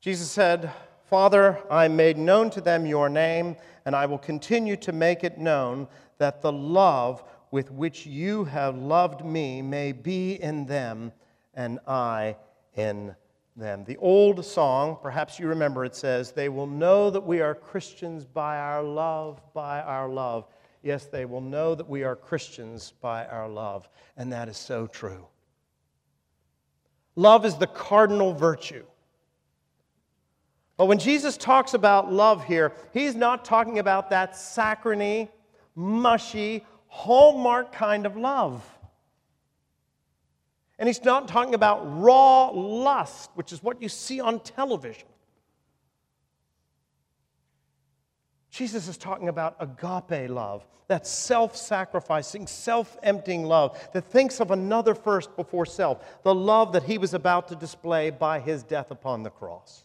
Jesus 0.00 0.30
said, 0.30 0.72
Father, 1.10 1.58
I 1.70 1.88
made 1.88 2.16
known 2.16 2.50
to 2.50 2.60
them 2.60 2.86
your 2.86 3.08
name, 3.08 3.56
and 3.84 3.94
I 3.94 4.06
will 4.06 4.18
continue 4.18 4.76
to 4.76 4.92
make 4.92 5.24
it 5.24 5.38
known 5.38 5.88
that 6.18 6.40
the 6.40 6.52
love 6.52 7.22
with 7.50 7.70
which 7.70 8.06
you 8.06 8.44
have 8.44 8.76
loved 8.76 9.24
me 9.24 9.60
may 9.60 9.92
be 9.92 10.34
in 10.34 10.66
them, 10.66 11.12
and 11.54 11.80
I 11.86 12.36
in 12.76 13.14
them. 13.56 13.84
The 13.84 13.96
old 13.98 14.44
song, 14.44 14.98
perhaps 15.02 15.38
you 15.38 15.48
remember 15.48 15.84
it 15.84 15.96
says, 15.96 16.32
They 16.32 16.48
will 16.48 16.66
know 16.66 17.10
that 17.10 17.20
we 17.20 17.40
are 17.40 17.54
Christians 17.54 18.24
by 18.24 18.58
our 18.58 18.82
love, 18.82 19.42
by 19.52 19.80
our 19.80 20.08
love. 20.08 20.46
Yes, 20.82 21.04
they 21.06 21.24
will 21.24 21.40
know 21.40 21.74
that 21.74 21.88
we 21.88 22.04
are 22.04 22.16
Christians 22.16 22.94
by 23.00 23.26
our 23.26 23.48
love. 23.48 23.88
And 24.16 24.32
that 24.32 24.48
is 24.48 24.56
so 24.56 24.86
true. 24.86 25.26
Love 27.16 27.44
is 27.44 27.56
the 27.56 27.66
cardinal 27.66 28.32
virtue. 28.32 28.84
But 30.76 30.86
when 30.86 30.98
Jesus 30.98 31.36
talks 31.36 31.74
about 31.74 32.10
love 32.10 32.44
here, 32.44 32.72
he's 32.94 33.14
not 33.14 33.44
talking 33.44 33.78
about 33.78 34.08
that 34.10 34.34
saccharine, 34.34 35.28
mushy, 35.74 36.64
hallmark 36.86 37.72
kind 37.72 38.06
of 38.06 38.16
love. 38.16 38.64
And 40.78 40.88
he's 40.88 41.04
not 41.04 41.28
talking 41.28 41.54
about 41.54 41.82
raw 42.00 42.48
lust, 42.48 43.30
which 43.34 43.52
is 43.52 43.62
what 43.62 43.82
you 43.82 43.90
see 43.90 44.20
on 44.20 44.40
television. 44.40 45.08
Jesus 48.50 48.88
is 48.88 48.96
talking 48.96 49.28
about 49.28 49.56
agape 49.60 50.28
love, 50.28 50.66
that 50.88 51.06
self 51.06 51.56
sacrificing, 51.56 52.46
self 52.48 52.98
emptying 53.02 53.44
love 53.44 53.78
that 53.92 54.04
thinks 54.04 54.40
of 54.40 54.50
another 54.50 54.94
first 54.94 55.34
before 55.36 55.64
self, 55.64 56.22
the 56.24 56.34
love 56.34 56.72
that 56.72 56.82
he 56.82 56.98
was 56.98 57.14
about 57.14 57.48
to 57.48 57.54
display 57.54 58.10
by 58.10 58.40
his 58.40 58.64
death 58.64 58.90
upon 58.90 59.22
the 59.22 59.30
cross. 59.30 59.84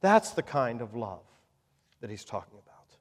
That's 0.00 0.30
the 0.30 0.42
kind 0.42 0.80
of 0.80 0.96
love 0.96 1.20
that 2.00 2.08
he's 2.08 2.24
talking 2.24 2.58
about. 2.58 2.96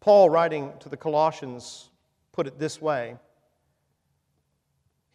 Paul, 0.00 0.28
writing 0.28 0.74
to 0.80 0.90
the 0.90 0.96
Colossians, 0.96 1.88
put 2.32 2.46
it 2.46 2.58
this 2.58 2.82
way 2.82 3.16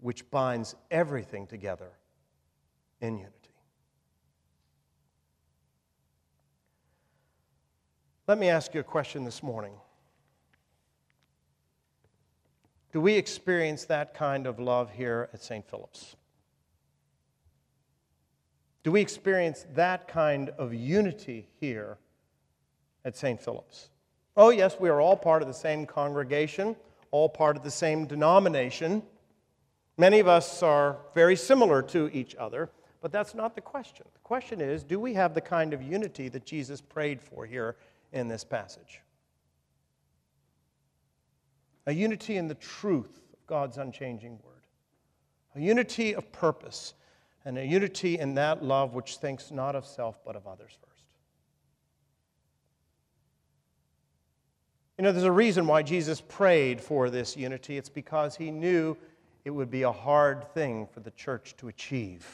which 0.00 0.30
binds 0.30 0.74
everything 0.90 1.46
together 1.46 1.90
in 3.00 3.18
unity. 3.18 3.32
Let 8.26 8.38
me 8.38 8.48
ask 8.48 8.74
you 8.74 8.80
a 8.80 8.84
question 8.84 9.24
this 9.24 9.42
morning. 9.42 9.72
Do 12.92 13.00
we 13.00 13.14
experience 13.14 13.84
that 13.84 14.14
kind 14.14 14.46
of 14.46 14.58
love 14.58 14.90
here 14.90 15.28
at 15.32 15.42
St. 15.42 15.68
Philip's? 15.68 16.16
Do 18.82 18.92
we 18.92 19.00
experience 19.00 19.66
that 19.74 20.08
kind 20.08 20.50
of 20.50 20.72
unity 20.72 21.48
here 21.60 21.98
at 23.04 23.16
St. 23.16 23.40
Philip's? 23.40 23.90
Oh, 24.36 24.50
yes, 24.50 24.76
we 24.78 24.88
are 24.88 25.00
all 25.00 25.16
part 25.16 25.42
of 25.42 25.48
the 25.48 25.54
same 25.54 25.86
congregation 25.86 26.76
all 27.10 27.28
part 27.28 27.56
of 27.56 27.62
the 27.62 27.70
same 27.70 28.06
denomination. 28.06 29.02
Many 29.98 30.20
of 30.20 30.28
us 30.28 30.62
are 30.62 30.98
very 31.14 31.36
similar 31.36 31.80
to 31.82 32.10
each 32.12 32.34
other, 32.36 32.70
but 33.00 33.12
that's 33.12 33.34
not 33.34 33.54
the 33.54 33.60
question. 33.60 34.06
The 34.12 34.20
question 34.20 34.60
is 34.60 34.84
do 34.84 35.00
we 35.00 35.14
have 35.14 35.34
the 35.34 35.40
kind 35.40 35.72
of 35.72 35.82
unity 35.82 36.28
that 36.28 36.44
Jesus 36.44 36.80
prayed 36.80 37.20
for 37.20 37.46
here 37.46 37.76
in 38.12 38.28
this 38.28 38.44
passage? 38.44 39.00
A 41.86 41.92
unity 41.92 42.36
in 42.36 42.48
the 42.48 42.54
truth 42.54 43.20
of 43.32 43.46
God's 43.46 43.78
unchanging 43.78 44.38
word, 44.44 44.66
a 45.54 45.60
unity 45.60 46.14
of 46.14 46.30
purpose, 46.32 46.94
and 47.44 47.56
a 47.56 47.64
unity 47.64 48.18
in 48.18 48.34
that 48.34 48.62
love 48.62 48.92
which 48.92 49.16
thinks 49.16 49.50
not 49.50 49.76
of 49.76 49.86
self 49.86 50.22
but 50.24 50.36
of 50.36 50.46
others 50.46 50.76
first. 50.84 51.04
You 54.98 55.04
know, 55.04 55.12
there's 55.12 55.24
a 55.24 55.32
reason 55.32 55.66
why 55.66 55.82
Jesus 55.82 56.20
prayed 56.20 56.80
for 56.80 57.08
this 57.08 57.36
unity. 57.36 57.76
It's 57.76 57.90
because 57.90 58.34
he 58.34 58.50
knew 58.50 58.96
it 59.46 59.54
would 59.54 59.70
be 59.70 59.82
a 59.82 59.92
hard 59.92 60.52
thing 60.54 60.88
for 60.92 60.98
the 60.98 61.12
church 61.12 61.54
to 61.56 61.68
achieve. 61.68 62.26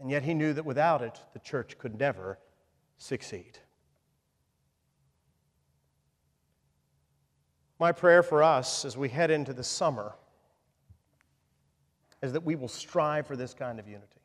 And 0.00 0.10
yet 0.10 0.22
he 0.22 0.32
knew 0.32 0.54
that 0.54 0.64
without 0.64 1.02
it, 1.02 1.20
the 1.34 1.38
church 1.38 1.76
could 1.76 1.98
never 1.98 2.38
succeed. 2.96 3.58
My 7.78 7.92
prayer 7.92 8.22
for 8.22 8.42
us 8.42 8.86
as 8.86 8.96
we 8.96 9.10
head 9.10 9.30
into 9.30 9.52
the 9.52 9.62
summer 9.62 10.14
is 12.22 12.32
that 12.32 12.44
we 12.44 12.54
will 12.54 12.68
strive 12.68 13.26
for 13.26 13.36
this 13.36 13.52
kind 13.52 13.78
of 13.78 13.86
unity. 13.86 14.22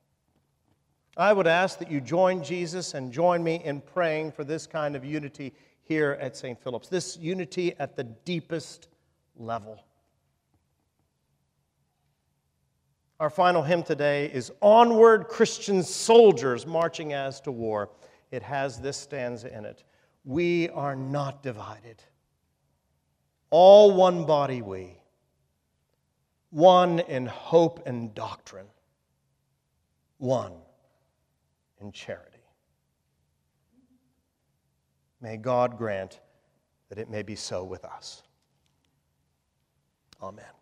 I 1.18 1.34
would 1.34 1.48
ask 1.48 1.80
that 1.80 1.92
you 1.92 2.00
join 2.00 2.46
Jesus 2.46 2.94
and 2.94 3.12
join 3.12 3.44
me 3.44 3.56
in 3.62 3.82
praying 3.82 4.32
for 4.32 4.46
this 4.46 4.66
kind 4.66 4.96
of 4.96 5.04
unity 5.04 5.54
here 5.84 6.18
at 6.22 6.38
St. 6.38 6.58
Philip's, 6.58 6.88
this 6.88 7.18
unity 7.18 7.76
at 7.78 7.98
the 7.98 8.06
deepest 8.06 8.88
level. 9.38 9.84
Our 13.20 13.30
final 13.32 13.64
hymn 13.64 13.82
today 13.82 14.30
is 14.32 14.52
Onward 14.62 15.28
Christian 15.28 15.82
Soldiers 15.82 16.68
Marching 16.68 17.14
as 17.14 17.42
to 17.42 17.52
War. 17.52 17.90
It 18.30 18.44
has 18.44 18.80
this 18.80 18.98
stanza 18.98 19.56
in 19.56 19.66
it 19.66 19.84
We 20.24 20.70
are 20.70 20.96
not 20.96 21.42
divided, 21.42 22.04
all 23.50 23.92
one 23.94 24.26
body 24.26 24.62
we, 24.62 25.02
one 26.52 27.00
in 27.00 27.26
hope 27.26 27.88
and 27.88 28.14
doctrine, 28.14 28.68
one 30.18 30.54
in 31.82 31.92
charity. 31.92 32.38
May 35.22 35.38
God 35.38 35.78
grant 35.78 36.20
that 36.90 37.00
it 37.00 37.10
may 37.10 37.24
be 37.24 37.36
so 37.36 37.64
with 37.64 37.84
us. 37.84 38.22
Amen. 40.22 40.57